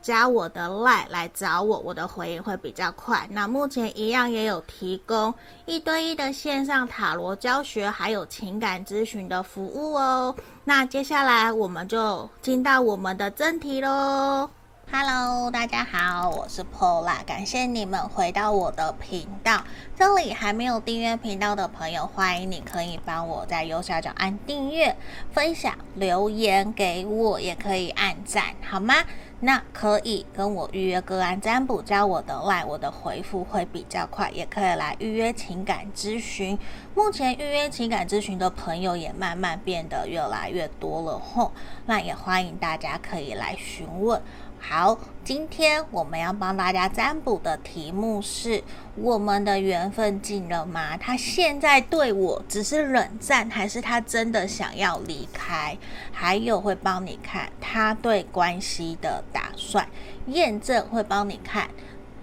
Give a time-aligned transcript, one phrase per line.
[0.00, 3.26] 加我的 LINE 来找我，我的回应会比较快。
[3.30, 5.34] 那目前一样也有提供
[5.66, 10.34] 一对一的线上塔罗教学，还有情感咨询的服务哦。
[10.64, 14.48] 那接下来我们就进到我们的正题喽。
[14.90, 19.62] Hello，大家好，我是 Pola，感谢你们回到我的频道。
[19.94, 24.96] 这里还没有订阅频道的朋友，欢迎你可以帮我在右下角按订阅、
[25.30, 28.94] 分享、留言给我，也可以按赞，好吗？
[29.40, 36.58] 那可以跟我预约个案占卜，加我的赖我的回复会比较快，也可以来预约情感咨询。
[36.94, 41.52] 目前预约情感咨询的朋友也慢慢变得越来越多了吼，
[41.86, 44.20] 那也欢迎大家可以来询问。
[44.60, 48.62] 好，今天我们要帮大家占卜的题目是：
[48.96, 50.96] 我们的缘分尽了吗？
[50.96, 55.78] 他现在对我只是冷战，还是他真的想要离开？
[56.12, 59.88] 还有会帮你看他对关系的打算，
[60.26, 61.70] 验证会帮你看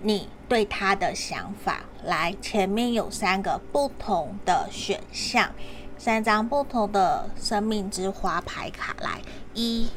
[0.01, 1.81] 你对他的想法。
[2.03, 5.49] 来，前面有三个不同的选项，
[5.97, 9.19] 三张不同的生命之花牌卡，来，
[9.55, 9.89] 一、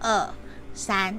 [0.00, 0.28] 二、
[0.74, 1.18] 三。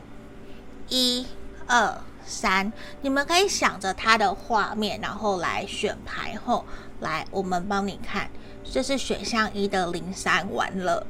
[0.90, 1.26] 一
[1.68, 2.72] 二三，
[3.02, 6.66] 你们可以想着他的画面，然后来选牌后，
[7.00, 8.30] 来我们帮你看，
[8.64, 11.06] 这是选项一的零三完了。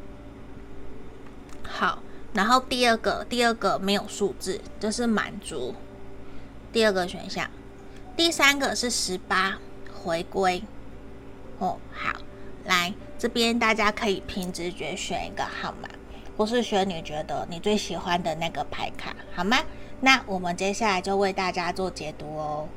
[1.63, 5.73] 好，然后第二个，第二个没有数字，这是满足。
[6.71, 7.49] 第二个选项，
[8.15, 9.57] 第三个是十八
[9.93, 10.63] 回归。
[11.59, 11.79] 哦。
[11.93, 12.13] 好，
[12.65, 15.87] 来这边大家可以凭直觉选一个号码，
[16.37, 19.57] 或是选你觉得你最喜欢的那个牌卡，好吗？
[20.01, 22.67] 那我们接下来就为大家做解读哦。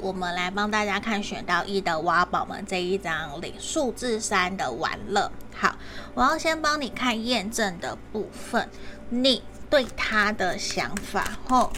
[0.00, 5.30] 我们来帮大家看选到一的挖宝们这一张里数字三的玩乐。
[5.54, 5.74] 好，
[6.12, 8.68] 我要先帮你看验证的部分，
[9.08, 11.38] 你对他的想法。
[11.48, 11.70] 哦，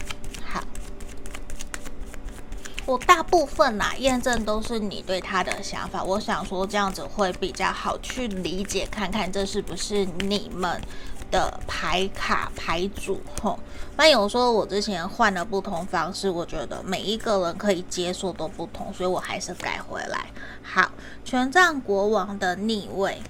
[2.87, 6.03] 我大部分啦验证都是你对他的想法。
[6.03, 10.81] 我想说这样子会比较好去理解，看看这是不是你们。
[11.29, 13.59] 的牌卡牌组吼，
[13.97, 20.27] 那有时候我之前换了不同方式，我觉得每一个人可以接受都不同，所以我还是改回来。
[20.63, 20.89] 好，
[21.25, 23.21] 权杖国王的逆位，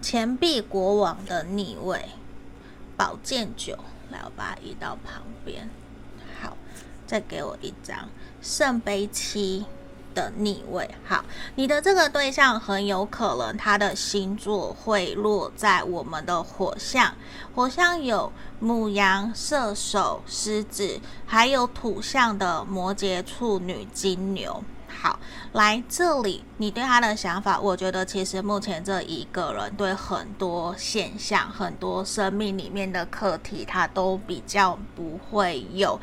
[0.00, 2.10] 钱币国王的逆位，
[2.96, 3.76] 宝剑九，
[4.12, 5.68] 来，我把它移到旁边。
[7.12, 8.08] 再给我一张
[8.40, 9.66] 圣杯七。
[10.14, 11.24] 的逆位，好，
[11.54, 17.14] 你的这个对象很有可能他的星座会落在我们的火象，
[17.54, 18.30] 火象有
[18.60, 24.62] 母羊、射手、狮子，还有土象的摩羯、处女、金牛。
[24.86, 25.18] 好，
[25.52, 35.98] 来这里，你对他的想法，我觉得其实目前这一个人对很多现象、很多生命里面的课题，他都比较不会有。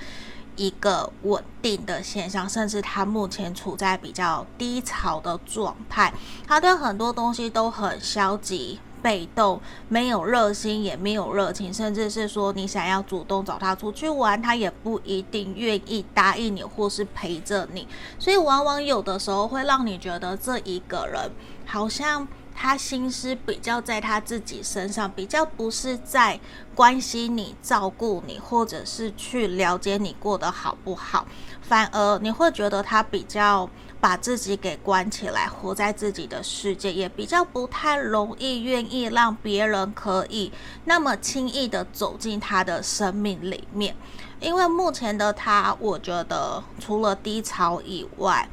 [0.59, 6.13] 一个稳定的现象，甚至他目前处在比较低潮的状态，
[6.45, 17.87] 他对很多东西都很消极、被动，没有热心，也没有热情，甚至是说你想要主动找他出去玩，他也不一定愿意答应你或是陪着你，
[18.19, 21.31] 所以往往有的时候会让你觉得这一个人
[21.65, 22.27] 好像。
[22.61, 26.37] 他心思比较在他自己身上，比较不是在
[26.75, 31.25] 关心你、照顾你，或者是去了解你过得好不好。
[31.61, 33.69] 反而你会觉得他比较
[34.01, 40.51] 把自己给关起来，活在自己的世界，也比较不太容易愿意让别人可以
[40.83, 43.95] 那么轻易的走进他的生命里面。
[44.41, 48.49] 因为目前的他，我觉得除了低潮以外，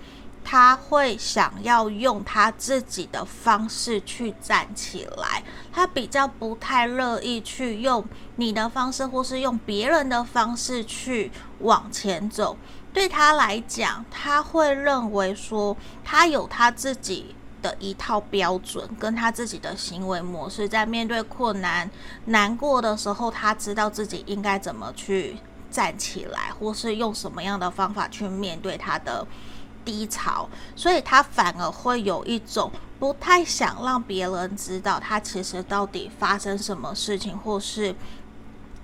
[0.48, 8.04] 他会想要用他自己的方式去站起来，他比较不太乐意去用
[8.36, 12.56] 你的方式，或是用别人的方式去往前走。
[12.92, 21.90] 对他来讲，他会认为说，他有他自己的一套标准，跟他自己的行为模式，在面对困难、
[22.26, 25.36] 难过的时候，他知道自己应该怎么去
[25.72, 29.26] 站起来，或是用什么样的方法去面对他的。
[29.86, 37.94] 低潮，所以他反而会有一种不太想让别人知道他其实到底发生什么事情，或是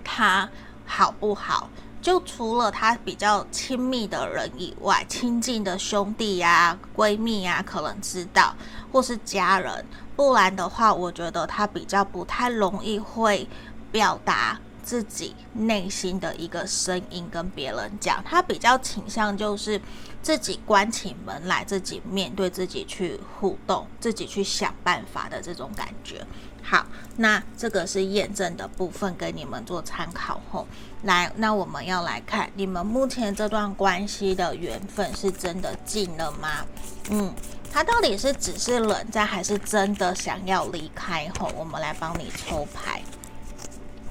[0.03, 0.49] 他
[0.87, 1.69] 好不好。
[2.01, 8.55] 就除了他比较亲密的人以外，亲近的兄弟呀、闺蜜呀，可能知道，
[8.91, 9.85] 或是家人。
[10.17, 13.49] 不然的话，我觉得他比较不太容易会
[13.93, 18.23] 表达自己内心的一个声音跟别人讲。
[18.25, 19.81] 他比较倾向就是。
[20.23, 26.25] 自己关起门来，自己面对自己去互动，自己去想办法的这种感觉。
[26.63, 26.87] 好，
[27.17, 30.65] 那这个是验证的部分，给你们做参考后。
[31.03, 36.65] 来，那我们要来看你们目前这段关系的缘分是真的尽了吗？
[37.11, 37.35] 嗯，
[37.73, 41.29] 他到底是只是冷战，还是真的想要离开？
[41.37, 43.03] 后，我们来帮你抽牌，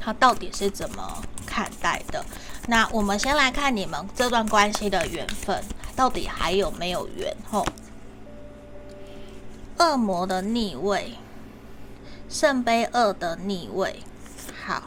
[0.03, 2.25] 他到底是怎么看待的？
[2.67, 5.63] 那我们先来看你们这段关系的缘分。
[5.93, 7.35] 到底还有没有缘？
[7.51, 7.65] 吼，
[9.77, 11.15] 恶魔的逆位，
[12.29, 14.01] 圣杯二的逆位，
[14.65, 14.83] 好，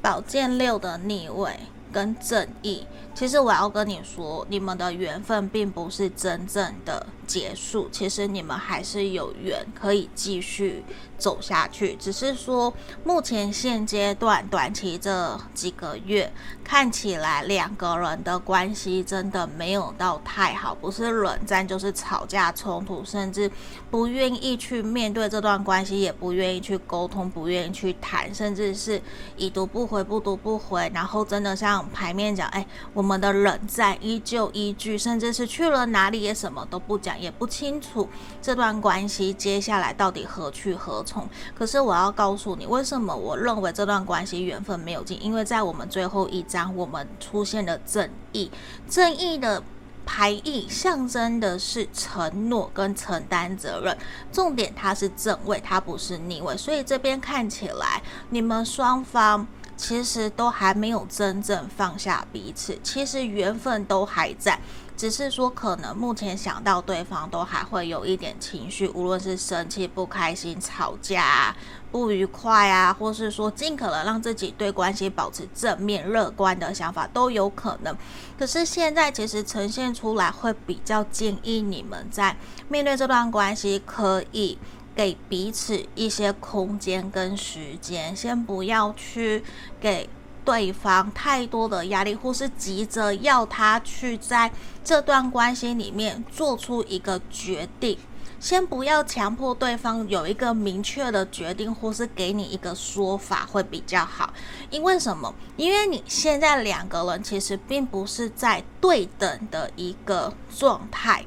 [0.00, 1.58] 宝剑六的逆位
[1.92, 2.86] 跟正义。
[3.14, 10.82] 其实我要跟你说，你们的缘分并不是真正的结束，其实你们还是有缘可以继续
[11.18, 11.94] 走下去。
[11.96, 12.72] 只是说，
[13.04, 16.32] 目前现阶段短期这几个月
[16.64, 23.48] 看起来，两个人的关系真的没有到太好，不是冷战就是吵架冲突，甚至
[23.90, 29.00] 不愿意去面对这段关系，也不愿意去沟通，不愿意去谈，甚至是
[29.36, 30.90] 已读不回，不读不回。
[30.94, 33.01] 然后真的像牌面讲，哎，我。
[33.02, 38.08] 我们的冷战依旧依据，甚至是去了哪里也什么都不讲，也不清楚
[38.40, 41.28] 这段关系接下来到底何去何从。
[41.52, 45.20] 可是我要告诉你，为什么我认为这段关系缘分没有尽？
[45.20, 48.48] 因为在我们最后一张，我们出现了正义，
[48.88, 49.60] 正义的
[50.06, 53.98] 牌意象征的是承诺跟承担责任。
[54.30, 59.48] 重点它是正位，它不是逆位，所以这边看起来你们双方。
[59.76, 64.58] 其实都还没有真正放下彼此，其实缘分都还在。
[64.94, 71.56] 只是说，可能目前想到对方都还会有一点情绪，无论是生气、不开心、吵架、
[71.90, 77.96] 不愉快啊，或是说尽可能让自己对关系保持正面、乐观的想法都有可能。
[78.38, 82.36] 可是现在其实呈现出来，会比较建议你们在
[82.68, 84.56] 面对这段关系，可以
[84.94, 89.42] 给彼此一些空间跟时间，先不要去
[89.80, 90.08] 给。
[90.44, 94.50] 对方太多的压力，或是急着要他去在
[94.82, 97.96] 这段关系里面做出一个决定，
[98.40, 104.34] 先不要强迫对方有一个明确的决定，或是给你一个说法会比较好。
[104.68, 105.32] 因为什么？
[105.56, 111.24] 因为你现在两个人其实并不是在对等的一个状态，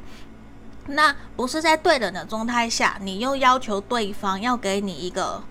[0.87, 5.43] 那不是在对等的状态下，你又要求对方要给你一个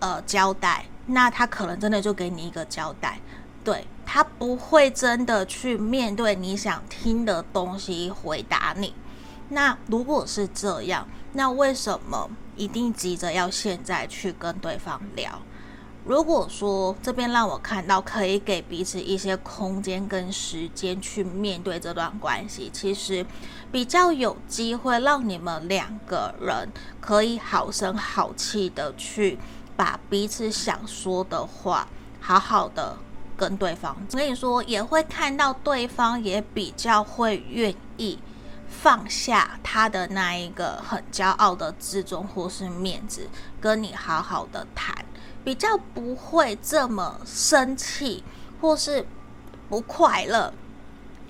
[0.00, 0.86] 呃交代。
[1.06, 3.20] 那他可能真的就给你一个交代，
[3.62, 8.94] 对，他不会真的去面对你想听的东西回答你。
[9.50, 15.42] 那如果是这样，那为什么一定急着要现在去跟对方聊？
[16.04, 23.24] 如果说这边让我看到可以给彼此一些空间跟时间去面对这段关系，其实
[23.72, 26.68] 比较有机会让你们两个人
[27.00, 29.38] 可以好声好气的去。
[29.76, 31.88] 把彼此想说的话
[32.20, 32.96] 好好的
[33.36, 38.16] 跟对方，所以说也会看到对方也比较会愿意
[38.68, 43.28] 放下他的那一个很骄傲的自尊或是面子，
[43.60, 45.04] 跟你好好的谈，
[45.44, 48.24] 比较不会这么生气
[48.60, 49.06] 或是
[49.68, 50.52] 不快乐，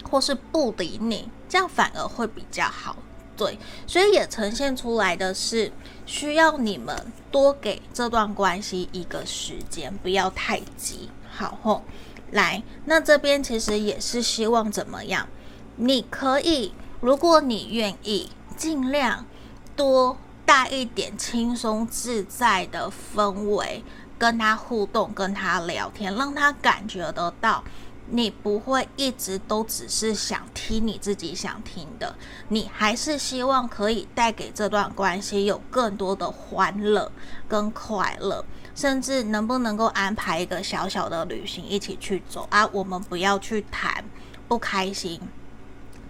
[0.09, 2.97] 或是不理你，这样反而会比较好。
[3.37, 5.73] 对，所以也呈现出来的是
[6.07, 11.11] 需要你们多给这段关系一个时间，不要太急。
[11.29, 11.83] 好吼，
[12.31, 15.27] 来，那这边其实也是希望怎么样？
[15.75, 19.27] 你可以，如果你愿意，尽量
[19.75, 20.17] 多
[20.47, 23.83] 带一点轻松自在的氛围，
[24.19, 27.63] 跟他互动，跟他聊天，让他感觉得到。
[28.07, 32.15] 你不会一直都只是想听你自己想听的，
[32.49, 37.11] 你还是希望可以带给这段关系有更多的欢乐
[37.49, 38.45] 跟快乐，
[38.75, 42.67] 甚至能不能够安排一个小小的旅行一起去走啊？
[42.75, 44.05] 我们不要去谈
[44.47, 45.19] 不开心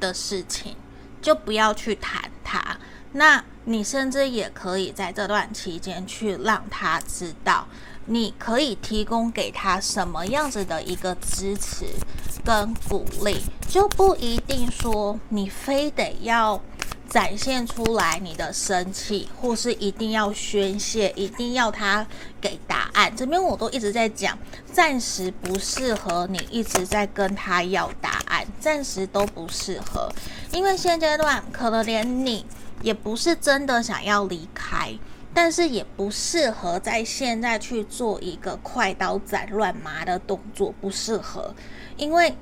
[0.00, 0.74] 的事情，
[1.22, 2.76] 就不要去谈它。
[3.12, 7.68] 那你甚至也可以在这段期间去让他知道。
[8.06, 11.86] 你可以提供给他什么样子的一个支持
[12.44, 16.60] 跟鼓励，就不一定说你非得要
[17.08, 22.06] 展现出来你的生气，或是一定要宣泄，一定要他
[22.40, 23.14] 给答案。
[23.16, 24.36] 这边我都一直在讲，
[24.70, 30.10] 暂时不适合你一直在跟他要答案，暂时都不适合，
[30.52, 32.44] 因为现阶段可能连你
[32.82, 34.92] 也不是真的想要离开。
[35.34, 41.52] 但是也不适合在现在去做一个快刀斩乱麻的动作，不适合，
[41.96, 42.34] 因为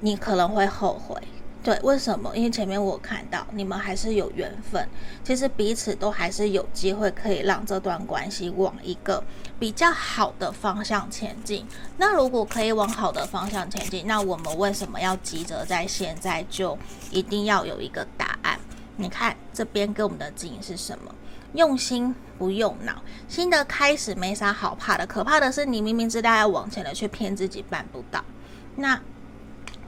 [0.00, 1.20] 你可能会后悔。
[1.60, 2.34] 对，为什么？
[2.36, 4.88] 因为前面我看到你们还是有缘分，
[5.24, 9.22] 其实彼此都还是有机会可以让这段关系往一个
[9.58, 11.66] 比较好的方向前进。
[11.96, 16.78] 那如果可以往好的方向前进，那我们为什么要急着在现在就
[17.10, 18.58] 一定要有一个答案？
[18.96, 21.12] 你看这边给我们的指引是什么？
[21.58, 28.24] 用心不用脑，新的开始没啥好怕的，可怕的是你明明知道要往前了，却骗自己办不到。
[28.76, 29.00] 那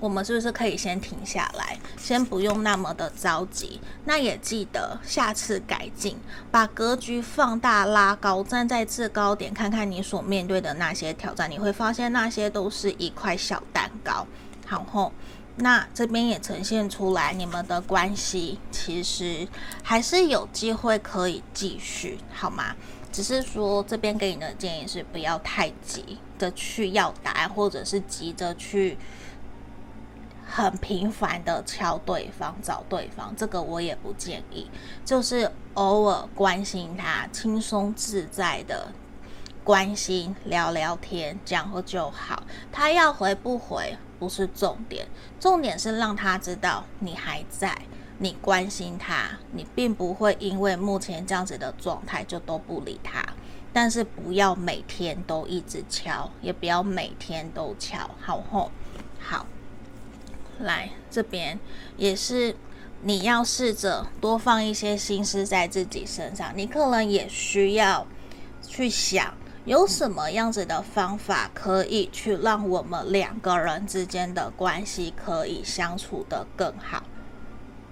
[0.01, 3.81] 我们是不是可以先停下来，先不用那么的着急？
[4.05, 6.19] 那也记得下次改进，
[6.51, 14.27] 把格局放大拉高，站在制高点，看看你所面对的那些挑战，你会发现那些都是一块小蛋糕。
[14.67, 15.13] 好后。
[15.61, 19.47] 那这边也呈现出来，你们的关系其实
[19.83, 22.75] 还是有机会可以继续，好吗？
[23.13, 28.97] 只是说这边给你的建议是不要太急的去要答案，或者是急着去
[30.47, 34.71] 很频繁的敲对方、找对方，这个我也不建议。
[35.05, 38.93] 就是偶尔关心他，轻松自在的。
[39.63, 42.43] 关心聊聊天，这样就好。
[42.73, 45.09] 他要回不回不是重点，
[45.41, 47.77] 重点是让他知道你还在，
[48.19, 53.25] 你关心他，你并不会因为目前这样子的状态就都不理他。
[53.73, 58.71] 但是不要每天都一直敲，也不要每天都敲，好吼。
[59.19, 59.47] 好，
[60.59, 61.59] 来这边
[61.97, 62.57] 也是，
[63.03, 66.53] 你要试着多放一些心思在自己身上。
[66.57, 68.07] 你可能也需要
[68.61, 69.35] 去想。
[69.67, 77.03] 有什么样子的方法可以去让我们两个人之间的关系可以相处得更好？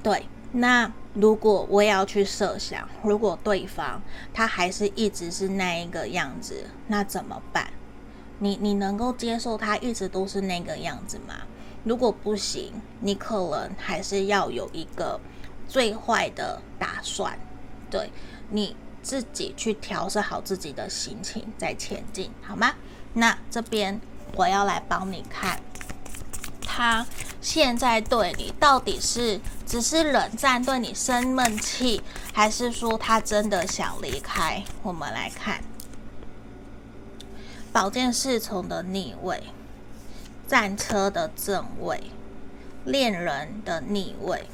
[0.02, 4.00] 对，那如果我也要去设想，如果对方
[4.32, 7.70] 他还是一直是那一个样子，那怎么办？
[8.38, 11.34] 你你能够接受他一直都是那个样子吗？
[11.84, 15.20] 如果不行，你可能还是要有一个
[15.68, 17.38] 最坏的打算，
[17.90, 18.10] 对
[18.48, 18.75] 你。
[19.09, 22.75] 自己去调试好自己的心情，再前进，好吗？
[23.15, 23.99] 那这边
[24.35, 25.59] 我要来帮你看，
[26.61, 27.07] 他
[27.41, 32.03] 现在对你到底是只是冷战，对你生闷气，
[32.35, 34.62] 还是说他真的想离开？
[34.83, 35.65] 我们来看
[37.73, 39.43] 宝剑侍从的逆位，
[40.47, 42.11] 战车的正位，
[42.85, 44.47] 恋人的逆位。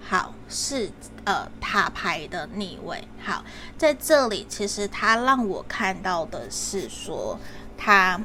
[0.00, 0.92] 好，是
[1.24, 3.02] 呃塔牌的逆位。
[3.22, 3.44] 好，
[3.78, 7.38] 在这里其实他让我看到的是说，
[7.76, 8.20] 他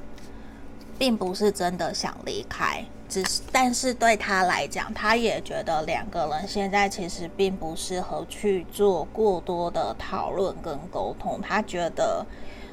[0.98, 11.42] 并不是真的想离开，只是但是对他来讲，他也觉得两个人现在其实并不适合去做过多的讨论跟沟通。
[11.42, 12.26] 他觉得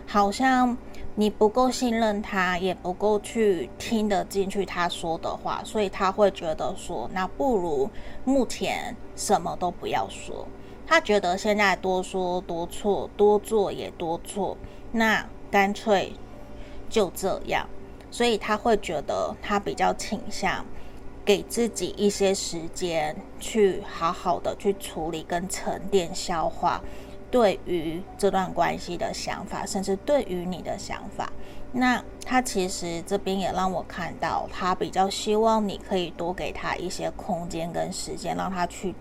[0.07, 0.77] 好像。
[1.17, 7.89] 你不够信任他，也不够去听得进去他说的话，所以他会觉得说，那不如
[8.25, 10.47] 目前什么都不要说。
[10.87, 14.57] 他觉得现在多说多错，多做也多错，
[14.93, 16.13] 那干脆
[16.91, 17.67] 就这样。
[18.11, 20.65] 所以他会觉得他比较倾向
[21.25, 26.81] 给自己一些时间，去好好的去处理跟沉淀消化。
[27.35, 31.33] 对于这段关系的想法，甚至对于你的想法，
[31.73, 38.95] 那他其实这边也让我看到，他比较希望你可以多给他一些空间跟时间，让他去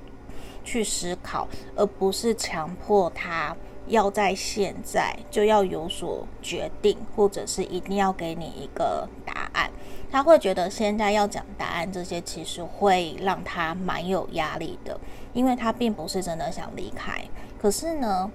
[0.64, 9.70] 去思考，而不是强迫他要在现在就要有所决定，或者是一定要给你一个答案。
[10.12, 15.00] 他会觉得现在要讲答案，这些其实会让他蛮有压力的，
[15.34, 17.24] 因为他并不是真的想离开。
[17.64, 18.30] 可是呢，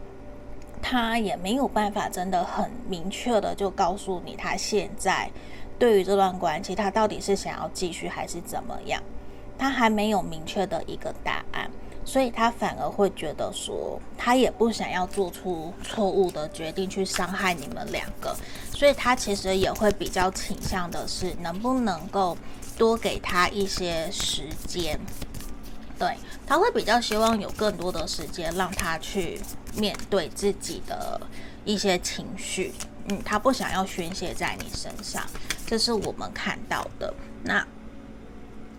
[0.81, 5.31] 他也没有办法真的很明确的就告诉你，他现在
[5.79, 9.03] 对于这段关系，他到底是想要继续还是怎么样？
[9.59, 11.71] 他还没有明确的一个答案，
[12.07, 18.35] 所以他反而会觉得说，他也不想要做出错误的决定去伤害你们两个，
[18.73, 22.35] 所以他其实也会比较倾向的是，能不能够
[22.79, 24.99] 多给他一些时间。
[25.99, 29.41] 对，他会比较希望有更多的时间让他去
[29.75, 31.21] 面对自己的
[31.65, 32.73] 一些情绪，
[33.09, 35.25] 嗯，他不想要宣泄在你身上，
[35.67, 37.13] 这是我们看到的。
[37.43, 37.67] 那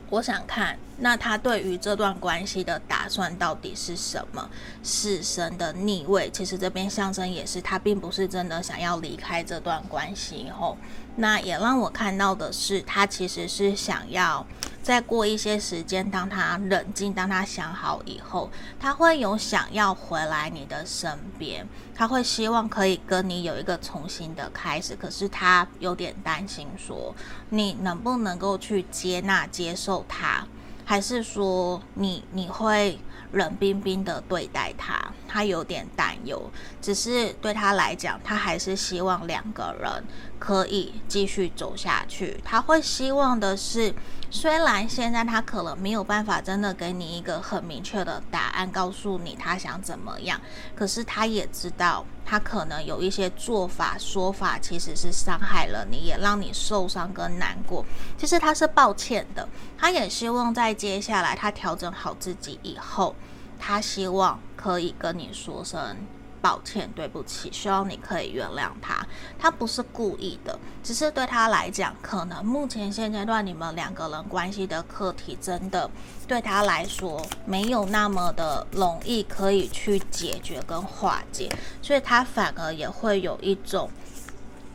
[0.10, 4.50] 我想看，那他对于这段关系的打算到底是什么？
[4.84, 10.78] 死神的逆位，其实这边象征也是他并不是真的想要离开这段关系后，
[11.16, 14.46] 那也让我看到的是，他其实是想要。
[14.82, 24.96] 再过一些时间，当他冷静，当他想好以后，他会有想要回来你的身边，他会希望可以跟你有一个重新的开始。
[24.96, 27.14] 可是他有点担心，说
[27.50, 30.48] 你能不能够去接纳、接受他，
[30.89, 32.97] 还是说你你会
[33.34, 34.99] 冷冰冰的对待他？
[35.28, 36.49] 他有点担忧。
[36.82, 40.04] 只是对他来讲，他还是希望两个人
[40.39, 42.41] 可以继续走下去。
[42.43, 43.93] 他会希望的是。
[44.32, 50.39] 虽然现在他可能没有办法真的给你一个很明确的答案，告诉你他想怎么样，
[50.76, 57.84] 可是他也知道他可能有一些做法、说法其实是伤害了你，也让你受伤跟难过。
[58.18, 63.15] 其实他是抱歉的，他也希望在接下来他调整好自己以后，
[63.58, 65.98] 他希望可以跟你说声。
[66.41, 69.06] 抱歉，对不起，希望你可以原谅他。
[69.38, 75.89] 他不是故意的，只是对他来讲，可能目前现阶段你们两个人关系的课题，真的
[76.28, 83.89] 对他来说没有那么的容易可以去解决跟化解，所以他反而也会有一种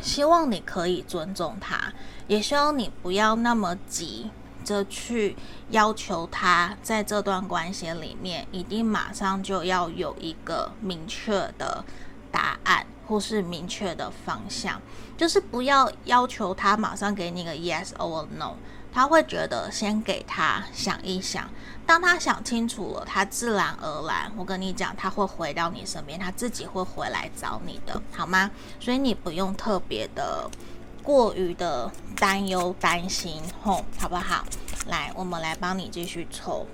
[0.00, 1.92] 希望你可以尊重他，
[2.27, 4.31] 也希望你不要那么急。
[4.64, 5.37] 着去
[5.70, 11.85] 要求他在这段关系里面一定马上就要有一个明确的
[12.33, 14.81] 答案，或是明确的方向，
[15.16, 18.55] 就是不要要求他马上给你个 yes or no，
[18.92, 21.48] 他会觉得先给他想一想，
[21.87, 28.50] 当他想清楚了，他自然而然，我跟你讲，他会回到你身边，他自己会回来找你的，好吗？
[28.81, 30.50] 所以你不用特别的。
[31.05, 34.45] 过于的担忧、担心，吼，好不好？
[34.88, 36.67] 来，我们来帮你继续抽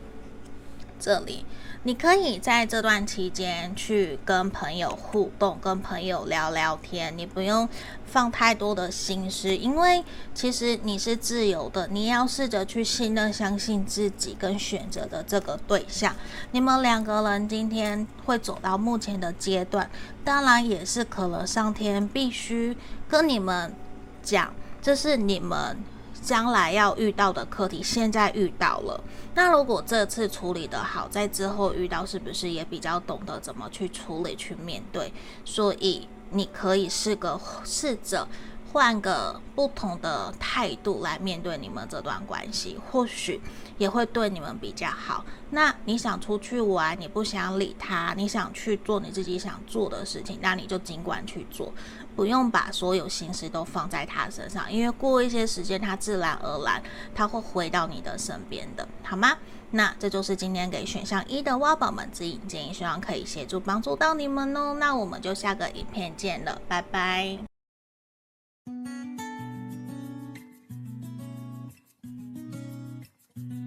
[0.98, 1.44] 这里。
[1.82, 7.66] 你可以在这段期间去跟朋友互动，跟朋友聊聊天，你不用
[8.04, 16.14] 放太多的心思，因为其实你是自由的，你要试着去信任、相信自己跟选择的这个对象。
[16.52, 19.90] 你们两个人今天会走到目前的阶段，
[20.22, 22.76] 当然也是可能上天必须
[23.08, 23.74] 跟你们
[24.22, 25.76] 讲，这是你们。
[26.22, 29.02] 将来要遇到的课题，现在遇到了。
[29.34, 35.10] 那如果这次处理得好，在之后遇到，是不是也比较懂得怎么去处理、去面对？
[35.46, 38.28] 所以你可以试个试着
[38.70, 43.40] 换个不同的态度来面对你们这段关系，或许
[43.78, 45.24] 也会对你们比较好。
[45.52, 51.72] 那你想出去玩，你不想理他，你想去做你自己想做的事情，那你就尽管去做。
[52.16, 56.82] 不用把所有心思都放在他身上，因为过一些时间，他自然而然
[57.14, 59.36] 他会回到你的身边的，好吗？
[59.72, 64.74] 那这就是今天给选项一的挖宝们指引建议，希望可以协助帮助到你们哦。
[64.78, 67.38] 那我们就下个影片见了，拜拜。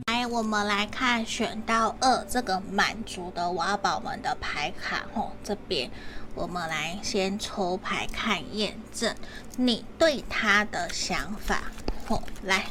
[0.08, 5.90] 来，我们来看选到二这个满足的挖宝们的牌卡哦，这边。
[6.36, 9.16] 我们来先抽牌看验证
[9.58, 11.72] 你对他的想法。
[12.08, 12.66] 哦，来，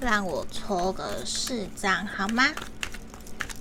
[0.00, 2.44] 让我抽个四张好吗？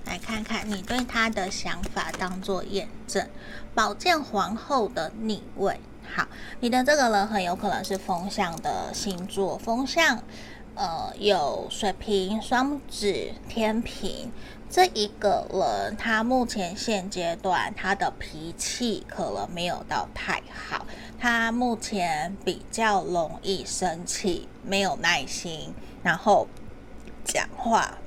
[0.05, 3.27] 来看看你对他的想法，当做验证。
[3.73, 5.79] 宝剑皇后的逆位，
[6.15, 6.27] 好，
[6.59, 10.23] 你的这个人很有可能是风象的星座，风象，
[10.75, 14.31] 呃，有水瓶、双子、天平。
[14.75, 20.85] 这一个人，他目前现阶段他的脾气可能没有到太好，
[21.17, 26.49] 他目前比较容易生气，没有耐心，然后
[27.23, 27.99] 讲话，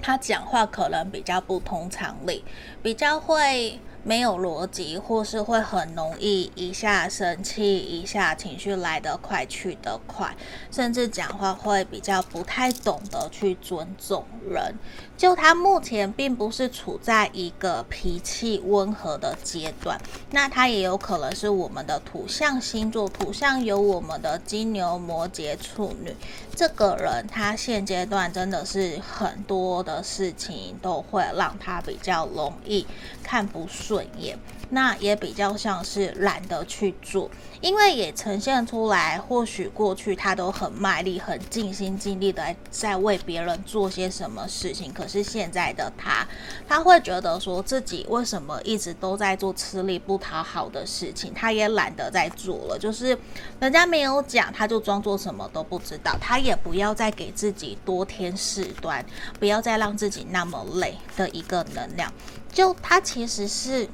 [0.00, 2.44] 他讲话可能比较不通常理，
[2.82, 3.78] 比较会。
[4.04, 10.34] 没有逻辑，或是会很容易一下生气，一下情绪来得快去得快，
[10.72, 14.74] 甚至讲话会比较不太懂得去尊重人。
[15.22, 19.96] 就他目前并不是处在一个脾气温和的阶段，
[20.32, 26.12] 那他也有可能是我们的土象星座，土象有我们的金牛、摩羯、处女。
[26.56, 32.84] 这个人他现阶段真的是很多的事情都会让他比较容易
[33.22, 34.04] 看不顺。
[34.18, 34.36] 眼，
[34.74, 37.30] 那也比较像是懒得去做，
[37.60, 46.26] 因为也呈现出来，或许过去他都很卖力、很尽心尽力的在为别人做些什么事情，可是现在的他，
[46.66, 53.16] 他会觉得说自己为什么一直都在做吃力不讨好的事情，他也懒得再做了，就是
[53.60, 59.04] 人家没有讲，他就装作什么都不知道，他也不要再给自己多添事端，
[59.38, 62.10] 不要再让自己那么累的一个能量。
[62.50, 63.88] 就他其实是，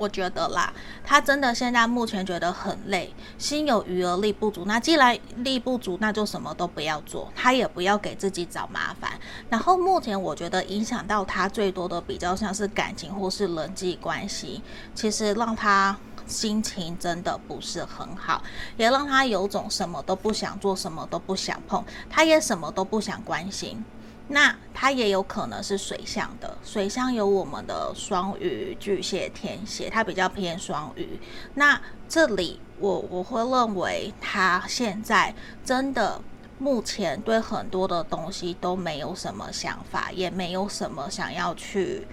[0.00, 0.72] 我觉得啦，
[1.04, 4.64] 他真的现在目前觉得很累，心有余而力不足。
[4.64, 9.12] 那既然力不足，那就什么都不要做，他也不要给自己找麻烦。
[9.50, 14.62] 然后目前我觉得影响到他最多的比较像是感情或是人际关系，
[14.94, 15.94] 其实让他
[16.26, 18.42] 心情真的不是很好，
[18.78, 23.84] 也让他有种什么都不想做，什么都不想碰，他也什么都不想关心。
[24.32, 31.18] 那它也有可能是水象的，水象有我们的双鱼、巨蟹、天蝎，它比较偏双鱼。
[31.54, 36.22] 那这里我我会认为，他现在真的
[36.58, 42.06] 目前对很多的东西都没有什么想法，也没有什么想要去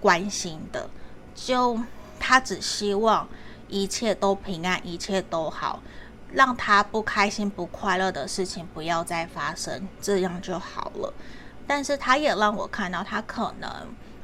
[0.00, 0.88] 关心的，
[1.34, 1.80] 就
[2.20, 3.28] 他只希望
[3.66, 5.82] 一切都平安，一切都好，
[6.32, 11.12] 让他不开心、不快乐的事情不要再发生，这样就好了。
[11.68, 13.70] 但是他也让我看到，他可能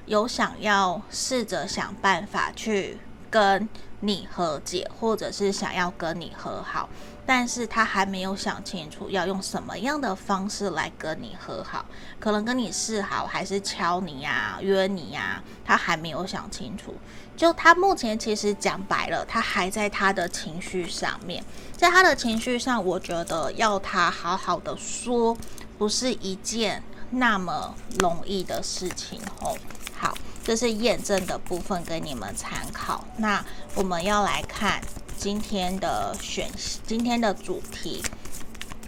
[0.06, 2.98] 有想要试着想办法去
[3.30, 3.68] 跟
[4.00, 6.88] 你和解，或者是想要跟你和好，
[7.26, 11.84] 但是他还没有想清楚要用什么样的方式来跟你和好，
[12.18, 16.94] 可能跟你示好，还是敲你呀、约你呀，他还没有想清楚。
[17.36, 21.44] 就他目前其实讲白了，他还在他的情绪上面，
[21.76, 25.36] 在他的情绪上，我觉得要他好好的说，
[25.76, 26.82] 不是一件。
[27.14, 29.56] 那么容易的事情哦，
[29.96, 33.04] 好，这是验证的部分给你们参考。
[33.16, 34.80] 那我们要来看
[35.16, 36.50] 今天的选，
[36.86, 38.02] 今天的主题。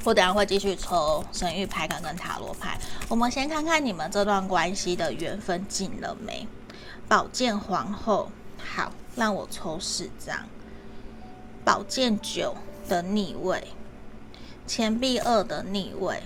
[0.05, 2.79] 我等下会继续抽神諭牌卡跟塔罗牌。
[3.09, 6.47] 我们先看看你们这段关系的缘分尽了没？
[7.09, 10.47] 宝剑皇后，好，让我抽四张。
[11.65, 12.57] 宝剑九
[12.89, 13.69] 的逆位，
[14.67, 16.23] 钱币二的逆位。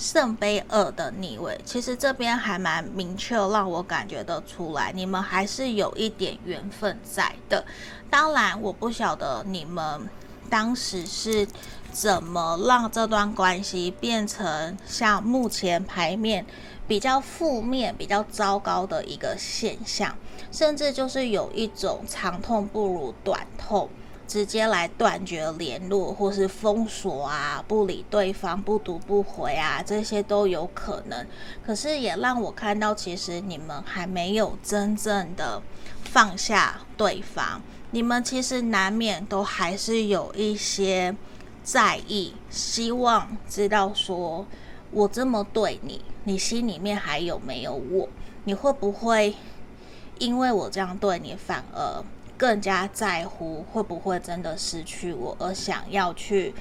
[0.00, 7.62] 圣杯二的逆位，其实这边还蛮明确，让我感觉得出来，你们还是有一点缘分在的。
[8.08, 10.08] 当然，我不晓得你们
[10.48, 11.46] 当时是
[11.92, 16.46] 怎么让这段关系变成像目前牌面
[16.88, 20.16] 比较负面、比较糟糕的一个现象，
[20.50, 23.90] 甚至就是有一种长痛不如短痛。
[24.30, 31.26] 直接来断绝联络，或是封锁啊，不理对方，不读不回啊，这些都有可能。
[31.66, 35.60] 可是也让我看到，其实你们还没有真正的
[36.04, 41.16] 放下对方，你们其实难免都还是有一些
[41.64, 44.46] 在意，希望知道说，
[44.92, 48.08] 我这么对你，你心里面还有没有我？
[48.44, 49.34] 你会不会
[50.20, 52.04] 因为我这样对你，反而？
[52.40, 56.54] 更加在乎会不会真的失去我，而想要去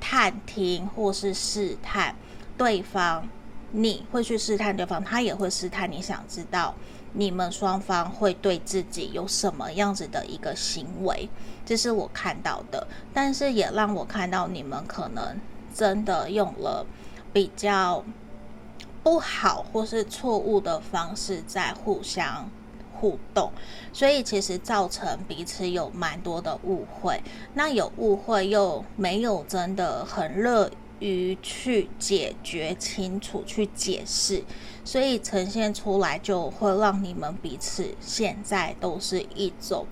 [0.00, 2.16] 探听或是试探
[2.56, 3.28] 对方。
[3.72, 6.74] 你会去试探对方，他也会试探你，想知道
[7.12, 11.28] 你们双方会对自己有什么样子的一个行为，
[11.66, 12.86] 这是我看到的。
[13.12, 15.38] 但是也让我看到你们可能
[15.74, 16.86] 真的用了
[17.30, 18.02] 比较
[19.02, 22.48] 不好或是错误的方式在互相。
[23.00, 23.50] 互动，
[23.92, 27.22] 所以其实造成彼此有蛮多的误会。
[27.54, 34.44] 那有误会又没有真的很乐于去解决清楚、去解释，
[34.84, 39.86] 所以呈现出来就会让你们彼此现在都是一种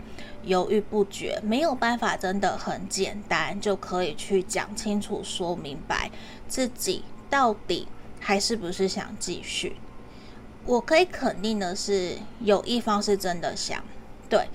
[0.45, 6.11] 犹豫不决，没有办法真的很简单就可以去讲清楚、说明白
[6.47, 7.89] 自己到底
[8.21, 9.77] 还是不是想继续。
[10.69, 13.83] 我可以肯定的是，有一方是真的想，
[14.29, 14.51] 对，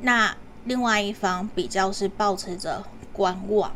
[0.00, 3.70] 那另外一方比较是抱持着观望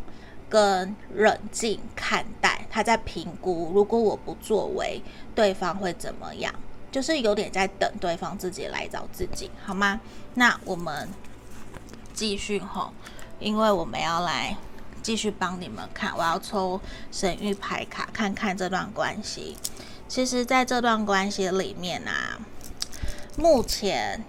[0.49, 5.03] 跟冷静看待，他在评估，如果我不作为，
[5.35, 6.55] 对方会怎么样？
[6.91, 10.01] 就是有点在等对方自己来找自己，好吗？
[10.33, 11.07] 那我们
[12.15, 12.91] 继续吼，
[13.39, 14.57] 因为我们要来
[15.03, 19.59] 继续帮你们看，我要抽神諭牌卡，看看这段关系。
[20.15, 22.39] 其实，在这段关系里面啊，
[23.35, 24.23] 目前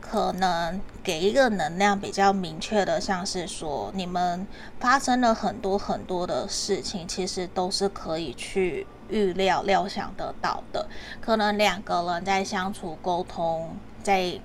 [0.00, 4.46] 可能给一个能量比较明确的，像是说你们
[4.78, 10.88] 发生了很多很多的事情，其实都是可以去预料、料想得到的。
[11.20, 13.76] 可能两个人在相处、沟通。
[14.02, 14.40] 在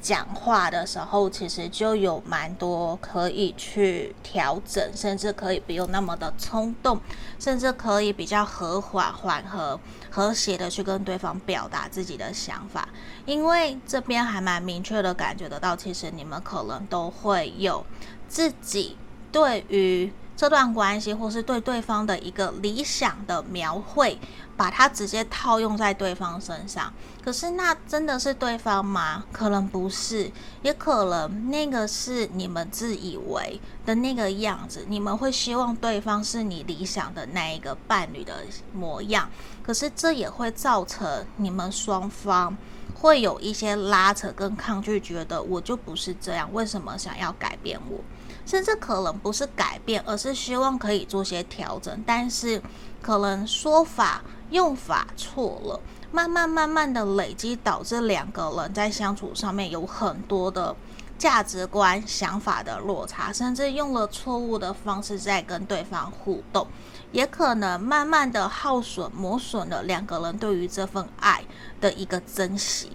[0.00, 7.00] 讲话的时候，其实就有蛮多可以去调整，甚至可以不用那么的冲动，
[7.38, 9.78] 甚至可以比较和缓、缓和、
[10.10, 12.88] 和谐的去跟对方表达自己的想法。
[13.24, 17.84] 因为这边还蛮明确的感觉得到，其实你们可能都会有
[18.28, 18.96] 自己
[19.30, 20.12] 对于。
[20.38, 24.18] 这段关系，或是对对方的一个理想的描绘，
[24.56, 26.92] 把它直接套用在对方身上。
[27.22, 29.24] 可是，那真的是对方吗？
[29.32, 30.30] 可能不是，
[30.62, 34.84] 也可能那个是你们自以为的那个样子。
[34.88, 39.28] 你们会希望对方是你理想的那一个伴侣的模样，
[39.62, 42.56] 可是这也会造成你们双方
[42.94, 47.98] 会有一些拉扯跟抗拒，觉得我就不是这样，为什么想要改变我？
[48.46, 52.62] 甚至可能不是改变，而是希望可以做些调整，但是
[53.02, 55.80] 可能说法用法错了，
[56.12, 60.74] 慢慢慢慢的累积，导致两个人在相处上面有很多的
[61.18, 66.66] 价值观、想法的落差，甚至用了错误的方式在跟对方互动，
[67.10, 71.42] 也可能慢慢的耗损、磨损了两个人对于这份爱
[71.80, 72.92] 的一个珍惜。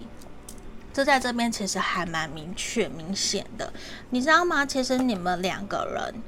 [0.92, 3.72] 这在这边其实还蛮明确、明显的，
[4.10, 4.64] 你知道吗？
[4.64, 6.22] 其实你们两个人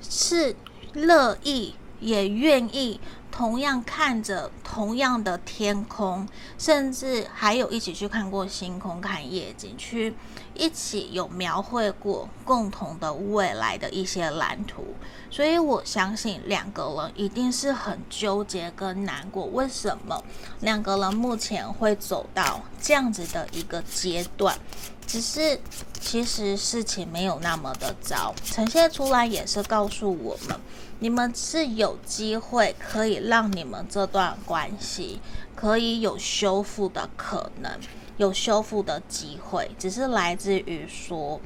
[0.00, 0.54] 是
[0.94, 3.00] 乐意也愿意。
[3.32, 10.14] 同样看着同样的天空，甚至还有一起去看过星空、看夜景，去
[10.54, 14.94] 一起有描绘过共同的未来的一些蓝图。
[15.30, 19.46] 所以我相信两个人一定是很纠结跟难过。
[19.46, 20.22] 为什么
[20.60, 24.56] 两个人目前会走到这样子的一个阶段？
[25.04, 25.58] 只是
[26.00, 30.60] 其实事情没有那么的糟，呈现出来也是告诉我们。
[31.02, 35.20] 你们是有机会可以让你们这段关系
[35.56, 37.72] 可以有修复的可能，
[38.18, 41.40] 有修复的机会，只是来自于说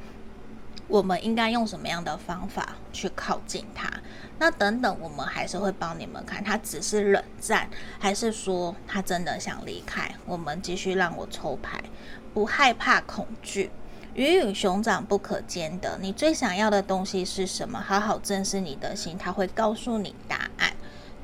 [0.87, 3.91] 我们应该用什么样的方法去靠近他。
[4.37, 7.67] 那等等，我们还是会帮你们看，他只是冷战，
[7.97, 10.13] 还是说他真的想离开？
[10.27, 11.83] 我们继续让我抽牌，
[12.31, 13.71] 不害怕恐惧。
[14.17, 17.79] 鱼与熊掌不可兼得，你最想要的东西是什么？
[17.79, 20.73] 好好正视你的心，他会告诉你答案。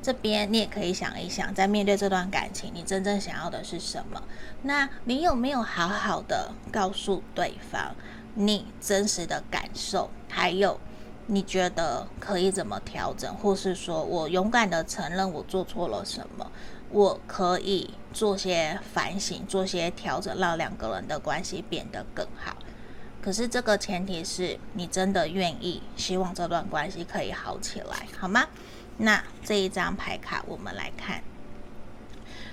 [0.00, 4.22] 这边你也可以想一想，在面对这段感情，你真正想要的是什么？
[4.62, 7.96] 那你有没有好好的告诉对方
[8.34, 10.08] 你真实的感受？
[10.28, 10.78] 还有
[11.26, 16.48] 你觉得可以怎么调整，或是说我勇敢的承认我做错了什么？
[16.90, 22.54] 我可以做些反省，做些调整，让两个人的关系变得更好。
[23.24, 28.46] 可是这个前提是你真的愿意，希望这段关系可以好起来，好吗？
[28.98, 31.22] 那这一张牌卡，我们来看，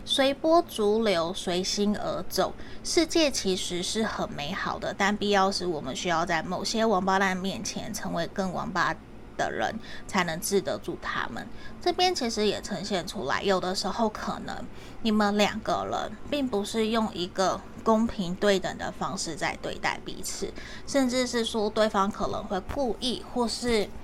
[0.06, 2.54] 随波逐流，随心而走。
[2.86, 8.96] 世界其实是很美好的，但必要时，我们需要在某些王八蛋面前成为更王八
[9.42, 11.48] 的人，才能治得住他们。
[11.82, 14.56] 这边其实也呈现出来，有的时候可能
[15.02, 20.54] 你们两个人并不是用一个公平对等的方式在对待彼此，
[20.86, 23.90] 甚至是说对方可能会故意或是。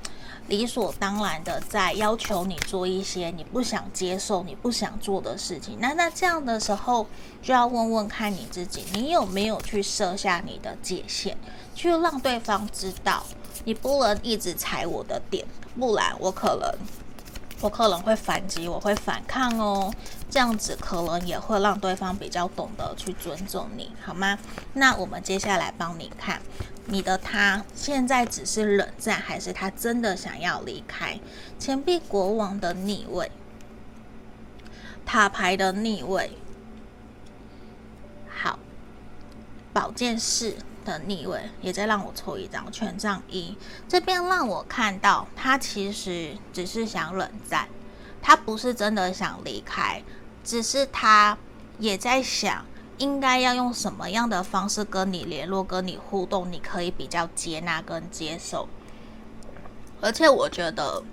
[0.47, 7.05] 理所当然的在要求你做一些你不想接受、你不想做的事情，那那这样的时候
[7.41, 11.35] 就要问问看你自己，你有没有去设下你的界限，
[11.75, 13.25] 去让对方知道
[13.67, 15.45] 你不能一直踩我的点，
[15.77, 16.73] 不然我可能
[17.59, 19.93] 我可能会反击，我会反抗哦。
[20.29, 24.39] 这样子可能也会让对方比较懂得去尊重你，好吗？
[24.71, 26.41] 那我们接下来帮你看。
[26.85, 31.19] 你的他现在只是冷战，还是他真的想要离开？
[31.59, 33.29] 钱币国王的逆位，
[35.05, 36.31] 塔牌的逆位，
[38.29, 38.57] 好，
[39.73, 40.55] 宝剑四
[40.87, 43.55] 的逆位，也再让我抽一张权杖一。
[43.87, 47.67] 这边让我看到，他其实只是想冷战，
[48.21, 50.01] 他不是真的想离开，
[50.43, 51.37] 只是他
[51.79, 52.65] 也在想。
[52.99, 58.67] 应该要用什么样的方式跟你联络、跟你互动，你可以比较接纳跟接受。
[60.01, 61.03] 而且我觉得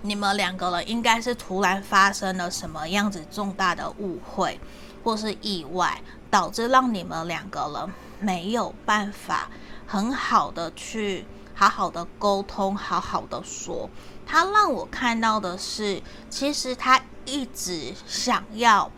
[0.00, 4.58] 你们两个人应该是突然发生了什么样子重大的误会
[5.04, 9.50] 或是意外，导致让你们两个人没有办法
[9.86, 13.90] 很好的去好好的沟通、好好的说。
[14.26, 18.90] 他让我看到的是，其实他一直想要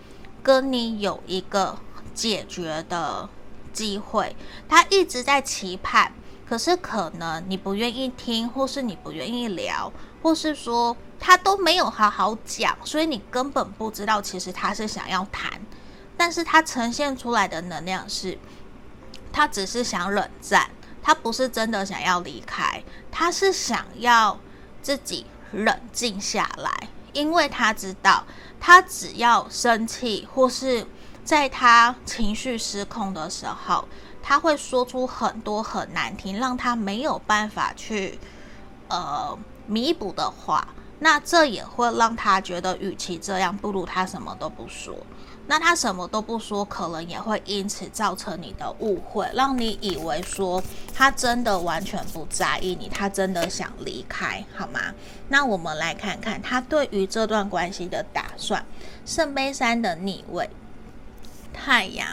[0.42, 1.78] 跟你有一个。
[2.14, 3.28] 解决的
[3.72, 4.36] 机会，
[4.68, 6.12] 他一直在期盼，
[6.48, 15.60] 可是可能你不愿意听，或是你不愿意聊，或是说他都没有好好讲，所以你根本不知道其实他是想要谈，
[16.16, 18.38] 但是他呈现出来的能量是，
[19.34, 20.70] 他只是想冷战，
[21.02, 24.38] 他不是真的想要离开，他是想要
[24.80, 28.24] 自己冷静下来，因为他知道，
[28.60, 30.86] 他只要生气或是。
[31.24, 33.88] 在他情绪失控的时候，
[34.22, 38.18] 他会说出很多很难听，让他没有办法去
[38.88, 40.68] 呃弥补的话。
[40.98, 44.94] 那这也会让他觉得，与其这样，不如他什么都不说。
[45.46, 50.62] 那他什么都不说，可能也会因此造成你的误会，让你以为说
[50.94, 54.94] 他真的完全不在意你，他真的想离开，好吗？
[55.28, 58.64] 那我们来看看他对于这段关系的打算。
[59.04, 60.48] 圣杯三的逆位。
[61.52, 62.08] 太阳，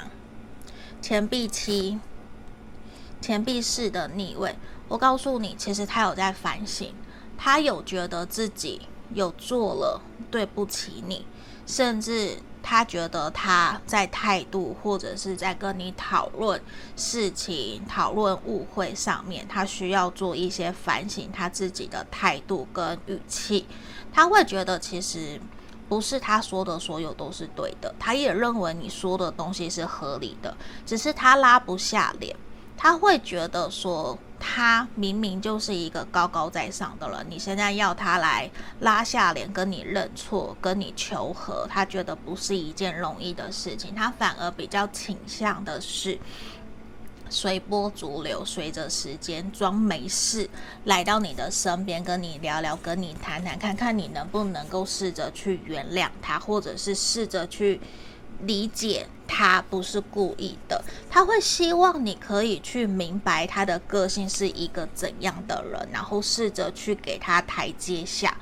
[1.02, 2.00] 钱币七，
[3.20, 4.56] 钱币四的逆位。
[4.88, 6.94] 我告诉你，其实他有在反省，
[7.38, 8.82] 他有觉得自己
[9.16, 11.26] 有做了对不起你，
[11.66, 16.62] 甚至他觉得他在态度或者是在跟你讨论
[16.96, 23.66] 事情、讨论误会上面，他需要做一些反省，他自己的态度跟语气，
[24.14, 25.40] 他会觉得其实。
[25.90, 32.34] 不是他说的所有都是对的，他也认为你说的东西是合理的，只是他拉不下脸，
[32.78, 38.50] 他会觉得说他明明就是一个高高在上的人，你现在要他来
[38.80, 46.18] 拉下脸跟你认错、跟你求和，他觉得不是一件容易的事情，他反而比较倾向的是。
[47.34, 50.50] 随波逐流，随着时间装没事
[50.84, 57.80] 来到你的身边，跟你聊聊，跟你谈谈，看看你能不能够试着去原谅他，或者是试着去
[58.46, 60.84] 理解他不是故意的。
[61.10, 68.38] 他会希望你可以去明白他的个性是一个怎样的人，然后试着去给他台阶下。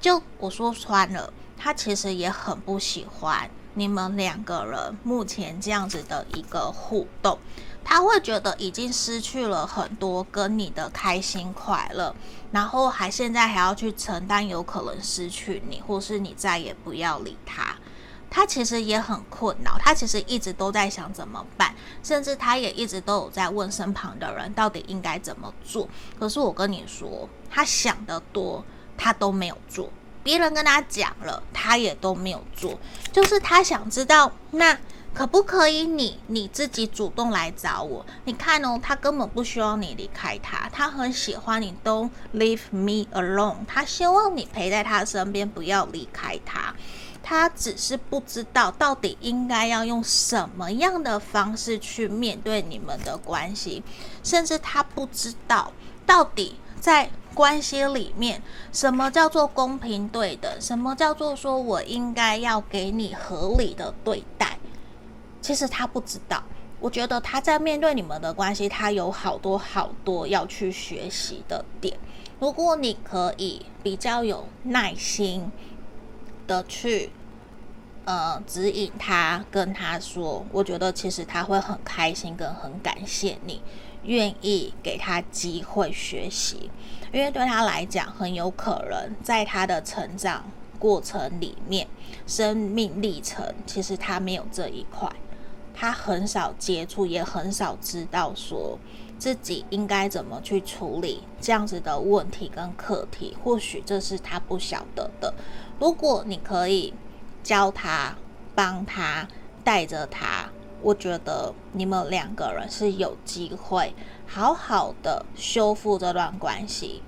[0.00, 7.38] 就我说穿了，他其实也很不喜欢你们两个人目前这样子的一个互动。
[7.86, 12.16] 他会觉得已经失去了很多跟你的开心快乐，
[12.50, 17.76] 然后还现在还要去承担有可能失去你，或是你再也不要理他。
[18.34, 21.72] 他其实也很困扰，他其实一直都在想怎么办，
[22.02, 25.88] 甚至他也一直都有在问身旁的人到底应该怎么做。
[26.18, 28.64] 可是我跟你说，他想得多，
[28.98, 29.88] 他都没有做。
[30.24, 32.76] 别人跟他讲了，他也都没有做，
[33.12, 34.76] 就是他想知道那。
[35.14, 38.04] 可不可以你你自己主动来找我？
[38.24, 41.72] 你看哦，他根本不需要你离开他，他很喜欢你。
[41.84, 43.58] Don't leave me alone。
[43.64, 46.74] 他希望你陪在他身边，不要离开他。
[47.26, 53.82] 他只是不知道到底应该要用什么样的方式去面对你们的关系，
[54.22, 55.72] 甚至他不知道
[56.04, 64.58] 到底在关系里面什么叫做公平对等，什么叫做说我应该要给你合理的对待。
[65.40, 66.42] 其实他不知道，
[66.78, 71.96] 我觉得他在面对你们的关系，他有好多好多要去学习的点。
[72.38, 75.50] 如果你可以比较有耐心
[76.46, 77.10] 的去，
[78.04, 83.62] 呃，指引他，跟他说，我觉得其实他会很开心，跟很感谢你
[84.04, 86.70] 愿意给他机会学习，
[87.12, 90.44] 因为对他来讲，很有可能在他的成长
[90.78, 91.86] 过程里面，
[92.26, 95.10] 生命历程，其实他没有这一块。
[95.76, 98.78] 他很少接触，也很少知道说
[99.18, 103.36] 自己应该怎么去处理这样子的问题跟课题。
[103.42, 105.34] 或许这是他不晓得的。
[105.84, 106.94] 如果你可以
[107.42, 108.16] 教他、
[108.54, 109.28] 帮他、
[109.62, 110.48] 带着他，
[110.80, 113.94] 我觉得你们两个人是有机会
[114.26, 117.02] 好好的修复这段关系。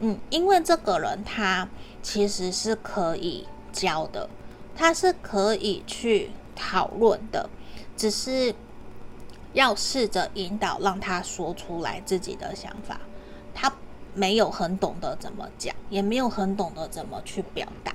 [0.00, 1.66] 嗯，因为这个人他
[2.02, 4.28] 其实是可以教的，
[4.76, 7.48] 他是可以去讨论的。
[7.96, 8.54] 只是
[9.54, 13.00] 要试着引导，让他说出来自己的想法。
[13.54, 13.72] 他
[14.12, 17.92] 没有很懂得怎么讲，也没有很懂得怎么去表达，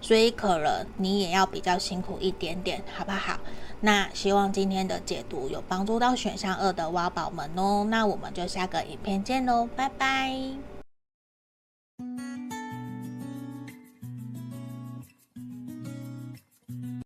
[0.00, 3.38] 所以可能你也要比较辛苦一点点，好不好？
[3.80, 7.86] 那希望今天的解读有帮助到选项二的挖宝们哦。
[7.88, 10.34] 那我们就下个影片见喽，拜拜。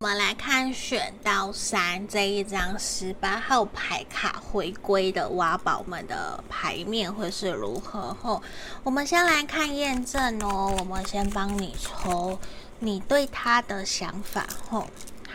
[0.01, 8.13] 我们来看选到三这一张十八号牌卡回归的挖宝们的牌面会是如何？
[8.13, 8.43] 后，
[8.83, 10.77] 我们先来看验证哦。
[10.79, 12.39] 我们先帮你抽
[12.79, 14.47] 你对他的想法。
[14.69, 14.89] 后，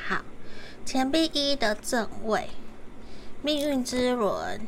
[0.08, 0.22] 好，
[0.86, 2.50] 钱币一的正位，
[3.42, 4.68] 命运之轮，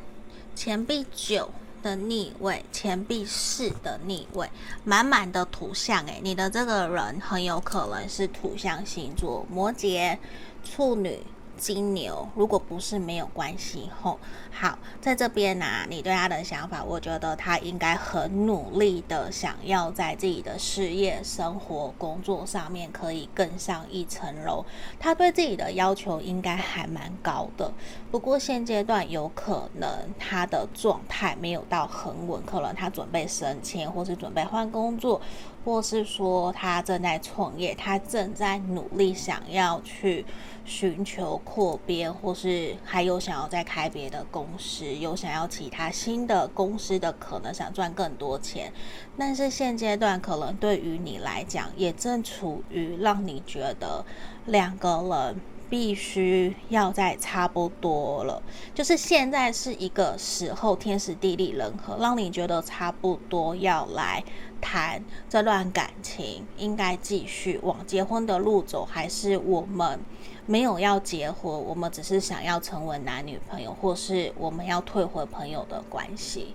[0.55, 1.51] 钱币九。
[1.83, 4.47] 的逆位，钱币四的逆位，
[4.83, 10.15] 满满的土象诶，你的这个人很有可能是土象星座，摩羯、
[10.63, 11.19] 处女。
[11.61, 14.17] 金牛，如果不是没有关系吼，
[14.51, 24.65] 好，在这边呢、你对他的想法，我觉得他应该很努力的想要在自己的事业、生活、工作上面可以更上一层楼。
[24.99, 27.71] 他对自己的要求应该还蛮高的，
[28.09, 29.87] 不过现阶段有可能
[30.17, 35.21] 他的状态没有到很稳，可能他准备升迁，或是准备换工作，
[35.63, 40.25] 或是说他正在创业，他正在努力想要去。
[40.71, 48.71] 寻求扩编，或是还有想要再开别的公司，有想要其他新的公司的可能，想赚更多钱。
[49.17, 54.05] 但是现阶段可能对于你来讲，也正处于让你觉得
[54.45, 55.41] 两个人
[55.71, 58.43] 必须要再差不多了，
[58.75, 64.21] 就是现在是一个时候，天时地利人和，让你觉得差不多要来
[64.59, 69.97] 谈这段感情，应该继续往结婚的路走，还是我们？
[70.45, 76.53] 没有要结婚，我们只是想要成为男女朋友，或是我们要退回朋友的关系。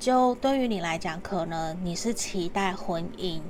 [0.00, 3.40] 就对于你来讲，可能你是期待婚姻，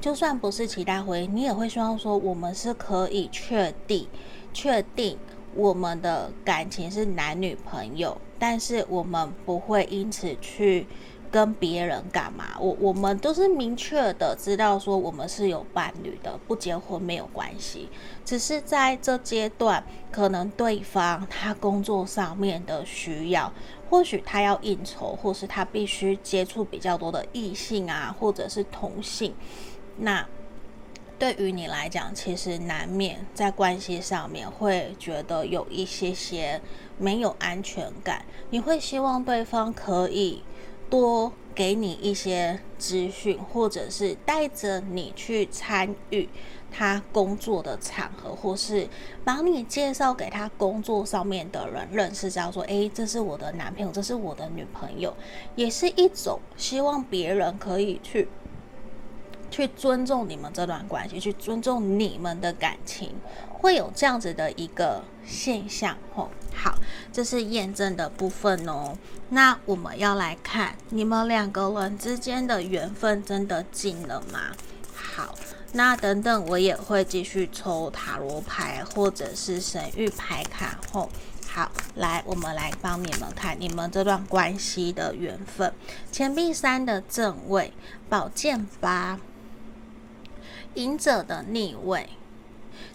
[0.00, 4.08] 就算不是期待婚姻，你也会希望说，我们是可以确定、
[4.56, 5.18] 确定
[5.54, 10.86] 我们的感情是男女朋友，但是我们不会因此去。
[11.28, 12.56] 跟别人干嘛？
[12.58, 17.90] 我我们都是明确的知道说我们是有伴侣的，不结婚没有关系。
[18.24, 23.52] 只是在这阶段，可能对方他工作上面的需要，
[23.90, 29.34] 或许他要应酬，或是他必须接触比较多的异性啊，或者是同性。
[29.98, 30.26] 那
[31.18, 36.60] 对于你来讲，其实难免在关系上面会觉得有一些些
[36.98, 38.24] 没有安全感。
[38.50, 40.42] 你会希望对方可以。
[40.88, 46.28] 多给你一些资讯，或者是带着你去参与
[46.70, 48.88] 他工作的场合，或是
[49.24, 55.12] 帮你介绍给他工作上面的人认识，知道说，诶，这是我的男朋友，这是我的女朋友，
[55.56, 58.28] 也是一种希望别人可以去。
[59.56, 63.14] 去尊重你们这段关系，去尊重你们的感情，
[63.48, 66.28] 会有这样子的一个现象哦。
[66.54, 66.74] 好，
[67.10, 68.94] 这是验证的部分哦。
[69.30, 74.52] 那我们要来看你们两个人之间的缘分真的尽了吗？
[74.94, 75.34] 好，
[75.72, 81.08] 那等等，我也会继续抽塔罗牌或者是神谕牌卡后，
[81.48, 85.72] 好，来，我们来帮你们看你们这段关系的缘分。
[86.12, 87.72] 钱币三的正位，
[88.10, 89.18] 宝剑八，
[90.76, 92.08] 隐者的逆位。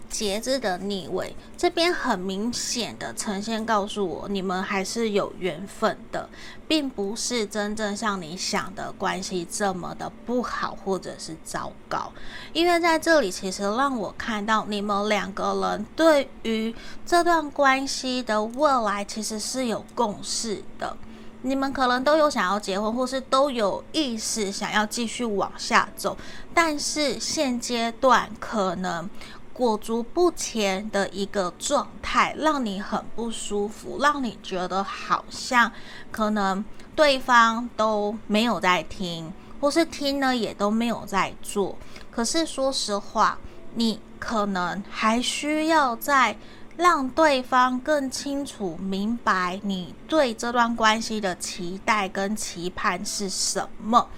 [0.08, 6.28] 节制的逆位，这边很明显的呈现告诉我，你们还是有缘分的，
[6.68, 12.12] 并不是真正像你想的关系这么的不好或者是糟糕。
[12.52, 16.74] 因为在这里，其实让我看到你们两个人对于
[17.06, 20.94] 这段关系的未来其实是有共识的，
[21.42, 26.16] 你们可能都有想要结婚，或是都有意识想要继续往下走，
[26.54, 29.08] 但是现阶段可能。
[29.54, 35.70] 裹足不前的一个状态，让你很不舒服，让你觉得好像
[36.10, 36.64] 可能
[36.96, 39.30] 对方都没有在听，
[39.60, 41.76] 或是听了也都没有在做。
[42.10, 43.36] 可是说实话，
[43.74, 46.34] 你可能还需要在
[46.76, 54.08] 让对方更清楚明白你对这段关系的期待跟期盼是什么。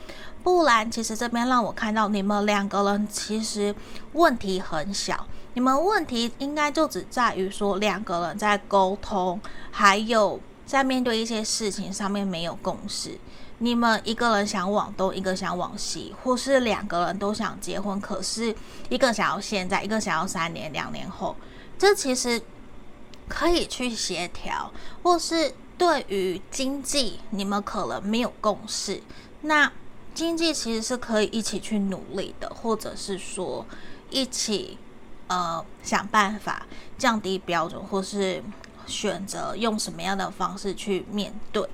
[0.42, 3.74] 不然，其实这边让我看到你们两个人其实
[4.12, 9.40] 问题很小，你们问题应该就只在于说两个人在沟通，
[9.70, 13.18] 还有在面对一些事情上面没有共识。
[13.58, 18.54] 你们一个人想往东，一个想往西，或是两个人都想结婚，可是
[18.90, 21.34] 一个想要现在，一个想要三年、两年后，
[21.78, 22.40] 这其实
[23.28, 24.72] 可以去协调，
[25.02, 29.02] 或是对于经济，你们可能没有共识，
[29.42, 29.72] 那。
[30.14, 33.66] 经济其实是可以一起去努力的，或者是说
[34.10, 34.78] 一起
[35.26, 36.64] 呃想办法
[36.96, 38.40] 降低标准，或是
[38.86, 41.68] 选择用什么样的方式去面对。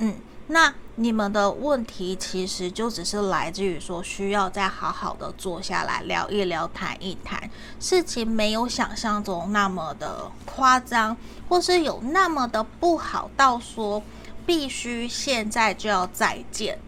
[0.00, 0.16] 嗯，
[0.48, 11.16] 那你们的问题其实就只是来自于说需要再好好的坐下来聊一聊、谈一谈，事情没有想象中那么的夸张，
[11.48, 14.02] 或是有那么的不好到说
[14.46, 16.78] 必须现在就要再见。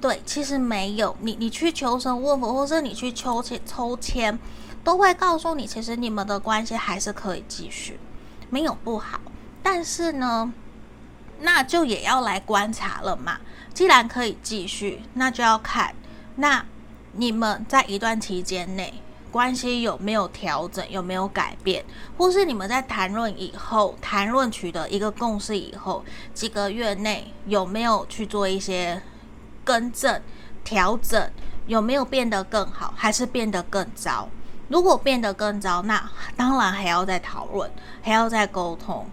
[0.00, 4.38] 对，其实没有你，你去求神问佛，或是你去抽签抽签，
[4.84, 7.98] 都会告诉你，其实你们的关系还是可以继续，
[8.48, 9.20] 没有不好。
[9.60, 10.52] 但是呢，
[11.40, 13.38] 那就也要来观察了嘛。
[13.72, 15.94] 既然可以继续，那就要看
[16.36, 16.64] 那
[17.12, 21.84] 你们在一段期间内关系有没有调整，有没有改变，
[22.16, 29.02] 或是你们在谈论以后，谈论取得一个共识以后，几个月内有没有去做一些。
[29.64, 30.22] 更正、
[30.64, 31.30] 调整
[31.66, 34.26] 有没有变得更好，还是变得更糟？
[34.68, 37.70] 如果变得更糟，那当然还要再讨论，
[38.00, 39.06] 还要再沟通。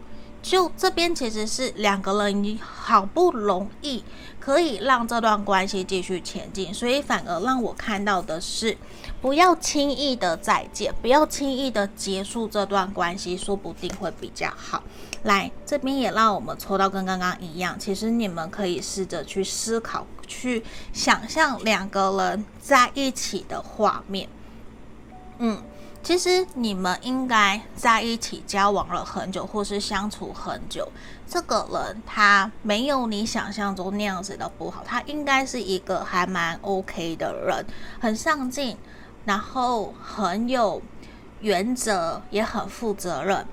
[0.45, 4.03] 就这边其实是两个人好不容易
[4.39, 8.77] 可以让这段关系继续前进，所以反而让我看到的是，
[9.19, 14.83] 不要轻易的再见，不要轻易的结束这段关系，说不定会比较好。
[15.23, 20.05] 来，这边也让我们抽到跟刚刚一样，其实你们可以试着去思考。
[20.27, 24.27] 去想象两个人在一起的画面，
[25.37, 25.61] 嗯，
[26.05, 30.87] 其实你们应该在一起交往了很久，或是相处很久。
[31.27, 37.65] 这个人他没有你想象中那样子的不好，他应该是一个还蛮 OK 的人，
[37.99, 38.77] 很上进，
[39.25, 40.79] 然后很有
[41.39, 43.43] 原则，也很负责任。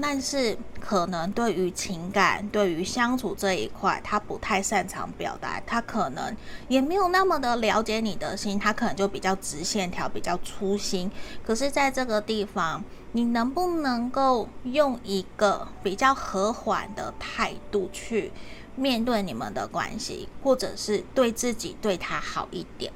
[0.00, 6.36] 但是可能对于情感、对于相处这一块，他不太擅长表达，他可能
[6.68, 11.10] 也没有那么的了解你的心，他可能就比较直线条、比较粗心。
[11.42, 18.30] 可是，在这个地方，你能不能够用一个比较和缓的态度去
[18.74, 22.92] 面对你们的关系，或者是对自己对他好一点？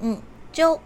[0.00, 0.20] 嗯，
[0.52, 0.78] 就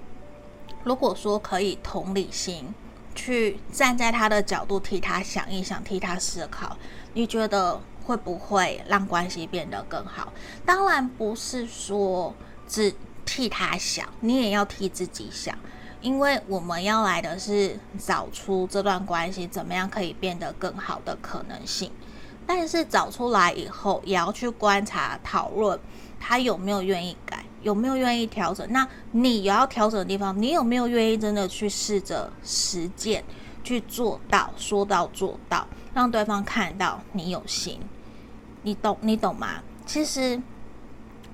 [0.84, 2.72] 如果说可以同理心。
[3.14, 6.76] 去站在他的角度替他想一想，替他思考，
[7.14, 10.32] 你觉得会不会让关系变得更好？
[10.64, 12.34] 当然不是说
[12.66, 12.94] 只
[13.24, 15.56] 替他想，你也要替自己想，
[16.00, 21.90] 因为我们要来的是找出这段关系怎么样可以变得更好的可能性。
[22.44, 25.78] 但是找出来以后，也要去观察、讨论
[26.22, 27.44] 他有没有愿意改。
[27.62, 28.66] 有没有愿意调整？
[28.72, 33.22] 那你有要调整的地方，你有没有愿意真的去试着实践，
[33.62, 35.64] 去做到，说到做到，
[35.94, 37.78] 让对方看到你有心？
[38.62, 39.62] 你懂，你懂吗？
[39.86, 40.42] 其实，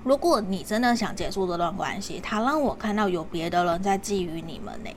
[0.03, 4.91] 如果你真的想结束这段关系，他让我看到有别的人在觊觎你们呢，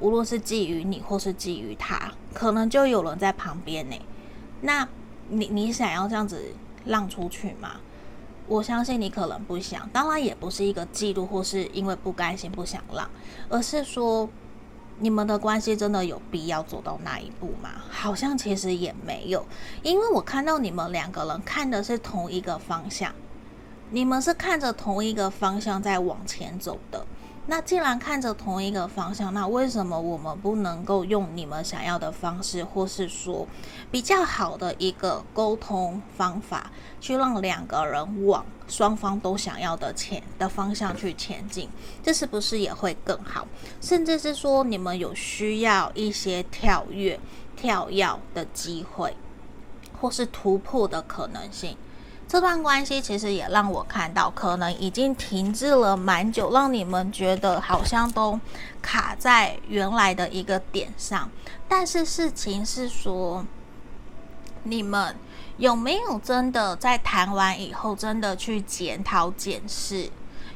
[0.00, 3.96] 无论是觊觎你或是觊觎他，可能就有人在旁边呢。
[4.62, 4.88] 那
[5.28, 6.52] 你你想要这样子
[6.84, 7.76] 让出去吗？
[8.46, 13.08] 我相信你可能不想，当然也不是一个嫉妒或是因为不甘心不想让，
[13.48, 14.28] 而是说
[14.98, 17.70] 你们的关系真的有必要走到那一步吗？
[17.90, 19.44] 好像其实也没有，
[19.82, 23.12] 因为我看到你们两个人看的是同一个方向，
[23.90, 27.06] 你们是看着同一个方向在往前走的。
[27.46, 33.46] 那既然看着同一个方向，那为什么我们不能够用你们想要的方式，或是说
[33.90, 36.70] 比较好的一个沟通方法，
[37.02, 41.68] 去让两个人往双方都想要的前的方向去前进？
[42.02, 43.46] 这是不是也会更好？
[43.78, 47.20] 甚至是说你们有需要一些跳跃、
[47.54, 49.14] 跳跃的机会，
[50.00, 51.76] 或是突破的可能性？
[52.34, 58.40] 这段关系其实也让我看到，可能已经停滞了蛮久，让你们觉得好像都
[58.82, 61.30] 卡在原来的一个点上。
[61.68, 63.46] 但是事情是说，
[64.64, 65.14] 你们
[65.58, 70.10] 有没有真的在谈完以后，真的去检讨检视？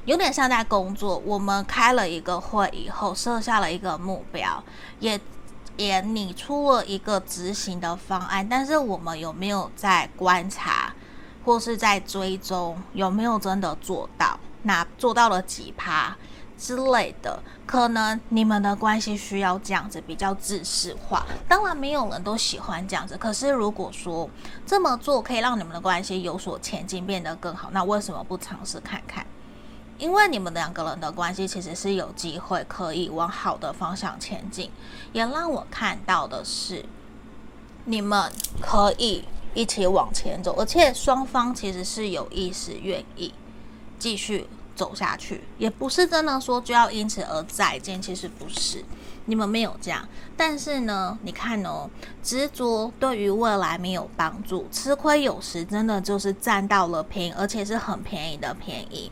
[0.05, 4.61] 有点像在工作，我们开了一个会以后，设下了一个目标，
[4.99, 5.21] 也
[5.77, 10.93] 也拟出了一个执行的方案，但是我们有没有在观察？
[11.49, 16.15] 或是在追踪有没有真的做到，那做到了几趴
[16.59, 21.25] 之类的，可能你们的关系需要这样子比较制式化。
[21.49, 23.17] 当然，没有人都喜欢这样子。
[23.17, 24.29] 可是，如果说
[24.67, 29.27] 这么做可以让你们的关系有所前进，变得更好，那为什么不尝试看看？
[29.97, 34.71] 因为你们两个人的关系其实是有机会可以往好的方向前进。
[35.15, 36.85] 也让我看到的是，
[37.87, 38.31] 你们
[38.61, 39.25] 可以。
[39.59, 43.35] 一起往前走，而且双方其实是有意识愿意
[43.99, 44.47] 继续
[44.77, 48.01] 走下去，也不是真的说就要因此而再见。
[48.01, 48.85] 其实不是，
[49.25, 50.09] 你们没有这样。
[50.37, 51.91] 但是呢，你看哦，
[52.23, 59.11] 执着对于未来没有帮助，吃亏有时真的就是占到了便宜，而且是很便宜的便宜。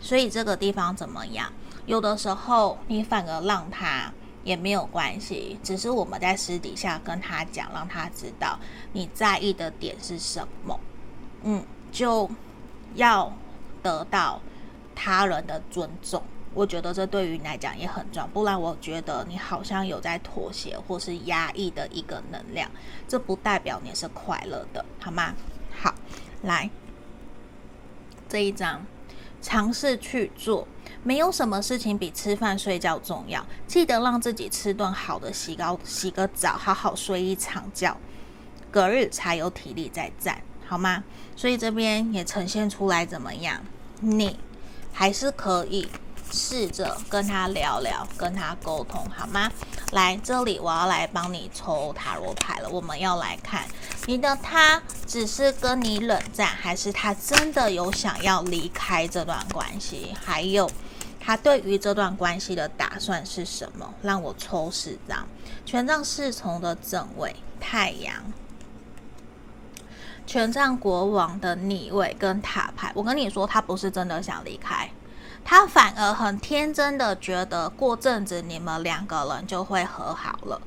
[0.00, 1.52] 所以这个地方怎么样？
[1.86, 4.12] 有的时候你反而让他。
[4.44, 8.58] 也没有关系，只是我们在私底下跟他讲，让他知道
[8.92, 10.78] 你在意的点是什么。
[11.42, 12.28] 嗯，就
[12.94, 13.32] 要
[13.82, 14.40] 得到
[14.94, 16.22] 他人的尊重。
[16.54, 22.68] 我觉得这对于你来讲也很重要，不然我觉得你好像有在妥协或是压抑的一个能量，
[23.06, 25.34] 这不代表你是快乐的，好吗？
[25.80, 25.94] 好，
[26.42, 26.68] 来
[28.28, 28.84] 这一张，
[29.40, 30.66] 尝试去做。
[31.04, 33.44] 没有什么事情比吃饭睡觉重要。
[33.66, 37.96] 记得让自己吃顿好的，洗个洗个澡，好好睡一场觉，
[38.70, 41.02] 隔日才有体力再战，好吗？
[41.36, 43.60] 所以这边也呈现出来怎么样？
[44.00, 44.38] 你
[44.92, 45.88] 还是可以
[46.30, 49.50] 试着跟他聊聊，跟他沟通，好吗？
[49.92, 52.68] 来这里，我要来帮你抽塔罗牌了。
[52.68, 53.64] 我们要来看
[54.06, 60.14] 你的他只是跟你冷战，还是他真的有想要离开这段关系？
[60.22, 60.70] 还有。
[61.28, 63.92] 他对于这段关系的打算是什么？
[64.00, 65.28] 让我抽四张
[65.66, 68.14] 权杖侍从的正位、太阳、
[70.26, 72.90] 权杖国王的逆位跟塔牌。
[72.94, 74.90] 我跟你说，他不是真的想离开，
[75.44, 80.58] 他反而很天真的觉得过阵子你们两个人就会和好了。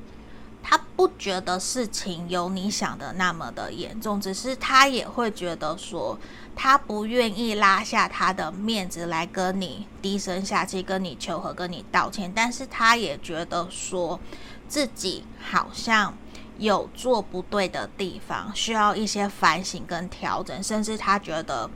[1.02, 6.16] 不觉得事情有你想的那么的严重，只是他也会觉得说。
[6.54, 12.30] 他不愿意拉下他的面子来跟你低声下气，跟你求和，跟你道歉。
[12.32, 14.20] 但是他也觉得说
[14.68, 16.14] 自己好像
[16.58, 20.62] 有做不对的地方，需要一些反省跟调整。
[20.62, 21.70] 甚至他觉得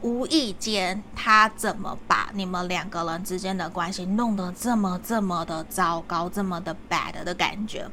[0.00, 7.88] 无意间他怎么把你们两个人之间的关系弄得这么这么的糟糕，这么的 bad 的感觉。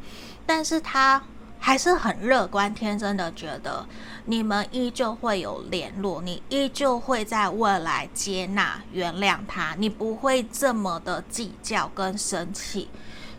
[0.50, 1.22] 但是他。
[1.62, 3.86] 还是很乐观天真的觉得
[4.24, 12.88] 你们依旧会有联络，你依旧会在未来接纳、原谅他，你不会这么的计较跟生气。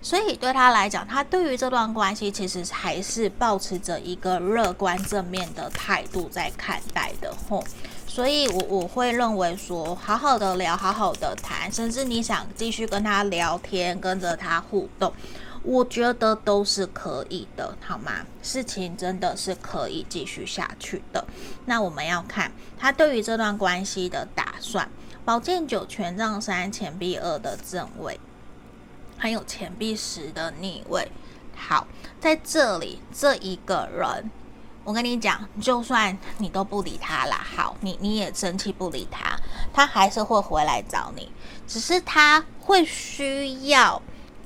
[0.02, 7.64] 所以对他来讲，他对于这段关系其实还是抱持着一个乐观正面的态度在看待的吼。
[8.06, 15.10] 所以我我会认为说，好好的聊，好好的谈，甚至你想继续跟他聊天，跟着他互动。
[15.62, 18.24] 我觉得都是可以的，好吗？
[18.42, 21.24] 事情真的是可以继续下去的。
[21.66, 24.88] 那我们要看他对于这段关系的打算。
[25.22, 28.18] 宝剑九、权杖三、钱币二的正位，
[29.18, 31.12] 还有钱币十的逆位。
[31.54, 31.86] 好，
[32.18, 34.30] 在这里这一个人，
[34.82, 39.36] 我跟你讲，就算你都不理他啦，好，你你也生气不理他，
[39.74, 41.30] 他还是会回来找你，
[41.66, 44.00] 只是他会需要。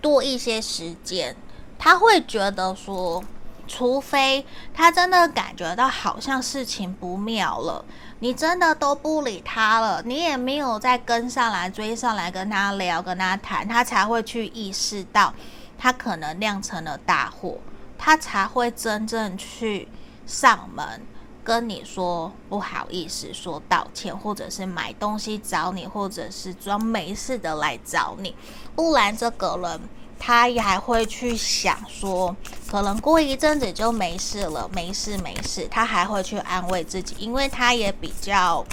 [0.05, 1.35] 多一些时间，
[1.79, 3.25] 他会觉得说，
[3.67, 4.45] 除非
[4.75, 7.83] 他真的感觉到好像事情不妙了，
[8.19, 15.33] 你真的都不理他了，你也没有再跟上来追上来跟他聊、跟他谈，他才会去意识到
[15.79, 17.57] 他可能酿成了大祸，
[17.97, 19.89] 他才会真正去
[20.27, 21.01] 上门
[21.45, 28.35] 跟你说不好意思、说道歉，或者是买东西找你，或者是装没事的来找你，
[28.75, 29.81] 不然这个人。
[30.17, 32.35] 他也还会去想说，
[32.71, 35.69] 可能过一阵子就没事了，没事没事。
[35.71, 38.65] 他还会去安慰自己，因为他也比较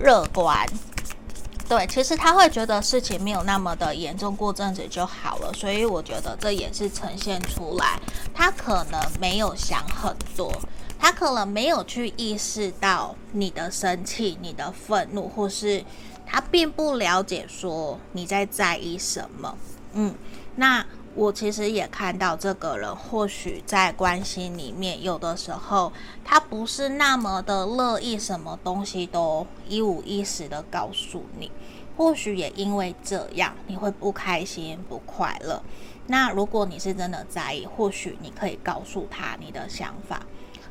[0.00, 0.66] 乐观。
[1.68, 5.52] 对，其实他会觉得事情没有那么的严重，过阵子就好了。
[5.52, 8.00] 所以我觉得这也是呈现出来，
[8.34, 10.50] 他可能没有想很多，
[11.02, 15.82] 他可能没有去意识到你的生气、你的愤怒，或是
[16.26, 19.56] 他并不了解说你在在意什么。
[19.94, 20.14] 嗯。
[20.56, 20.84] 那
[21.14, 25.90] 我其实也看到这个人，或许在关系里面，有的时候
[26.22, 31.50] 他不是那么的乐意，什么东西都一五一十的告诉你。
[31.96, 35.62] 或许也因为这样，你会不开心、不快乐。
[36.06, 40.22] 那如果你是真的在意，或许你可以告诉他你的想法。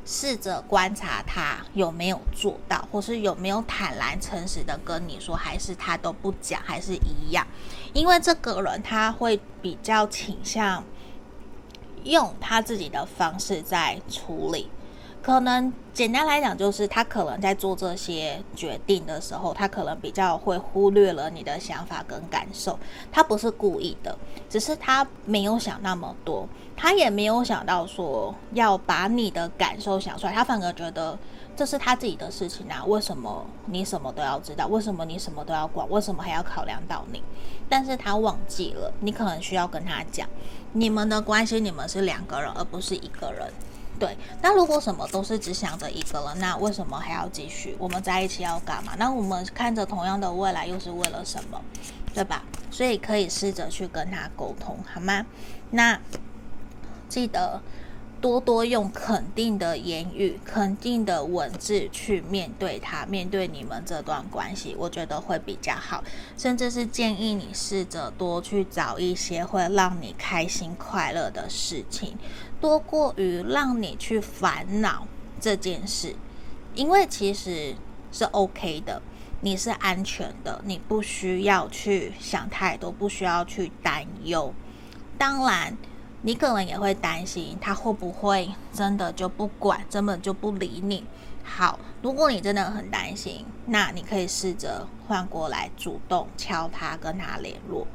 [0.04, 7.46] 试着观察他有没有做到，或是有没有坦然诚实的跟你说，还是他都不讲，还是一样。
[7.92, 10.84] 因为这个人他会比较倾向
[12.04, 14.68] 用他自己的方式在处理。
[15.30, 22.76] 可能简单来讲，就是他可能在做这些决定的时候，他可能比较会忽略了你的想法跟感受。
[23.12, 24.18] 他不是故意的，
[24.48, 30.32] 只是他没有想那么多，他也没有想到说要把你的感受想出来。
[30.32, 31.16] 他反而觉得
[31.54, 34.66] 这是他自己的事情啊，为什么你什么都要知道？
[34.66, 35.88] 为什么你什么都要管？
[35.88, 37.22] 为什么还要考量到你？
[37.68, 40.28] 但是他忘记了，你可能需要跟他讲，
[40.72, 43.48] 你们的关系，你们是两个人，而不是一个人。
[44.00, 47.76] 对，那如果什么都是只想着一个人，那为什么还要继续？
[47.78, 48.94] 我们在一起要干嘛？
[48.98, 51.60] 那我们看着同样的未来，又是为了什么？
[52.14, 52.42] 对吧？
[52.70, 55.26] 所以可以试着去跟他沟通，好吗？
[55.70, 56.00] 那
[57.08, 57.60] 记得。
[58.20, 66.04] 多多用肯定的言语、肯定的文字去面对他，面对你们这段关系，我觉得会比较好。
[66.36, 72.18] 甚至是建议你试着多去找一些会让你开心快乐的事情，
[72.60, 75.06] 多过于让你去烦恼
[75.40, 76.14] 这件事。
[76.74, 77.74] 因为其实
[78.12, 79.00] 是 OK 的，
[79.40, 84.52] 你是安全的，你不需要去想太多，不需要去担忧。
[85.18, 85.76] 当然。
[86.22, 91.02] 你可能也会担心他会不会真的就不管，根本就不理你。
[91.42, 97.86] 好，如果你真的很担心，那你可以试着换过来，主动敲他，跟他联络，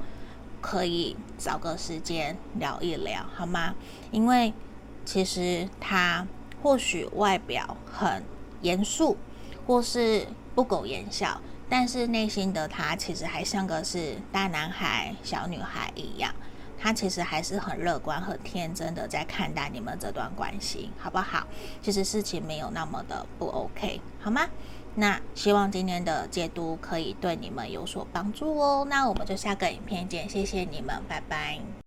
[0.65, 3.75] 可以找个时间聊一聊，好吗？
[4.11, 4.51] 因为
[5.05, 6.25] 其实他
[6.63, 8.23] 或许外表很
[8.61, 9.15] 严肃，
[9.67, 11.39] 或是不苟言笑，
[11.69, 16.33] 但是内心的他其实还像个是大男孩、小女孩一样。
[16.77, 21.45] 他其实还是很乐观、很天真的在看待你们这段关系，好不好？
[21.81, 24.47] 其实事情没有那么的不 OK，好吗？
[24.95, 28.85] 那希望今天的解读可以对你们有所帮助哦。
[28.89, 31.84] 那我们就下个影片见，谢谢你们，拜拜。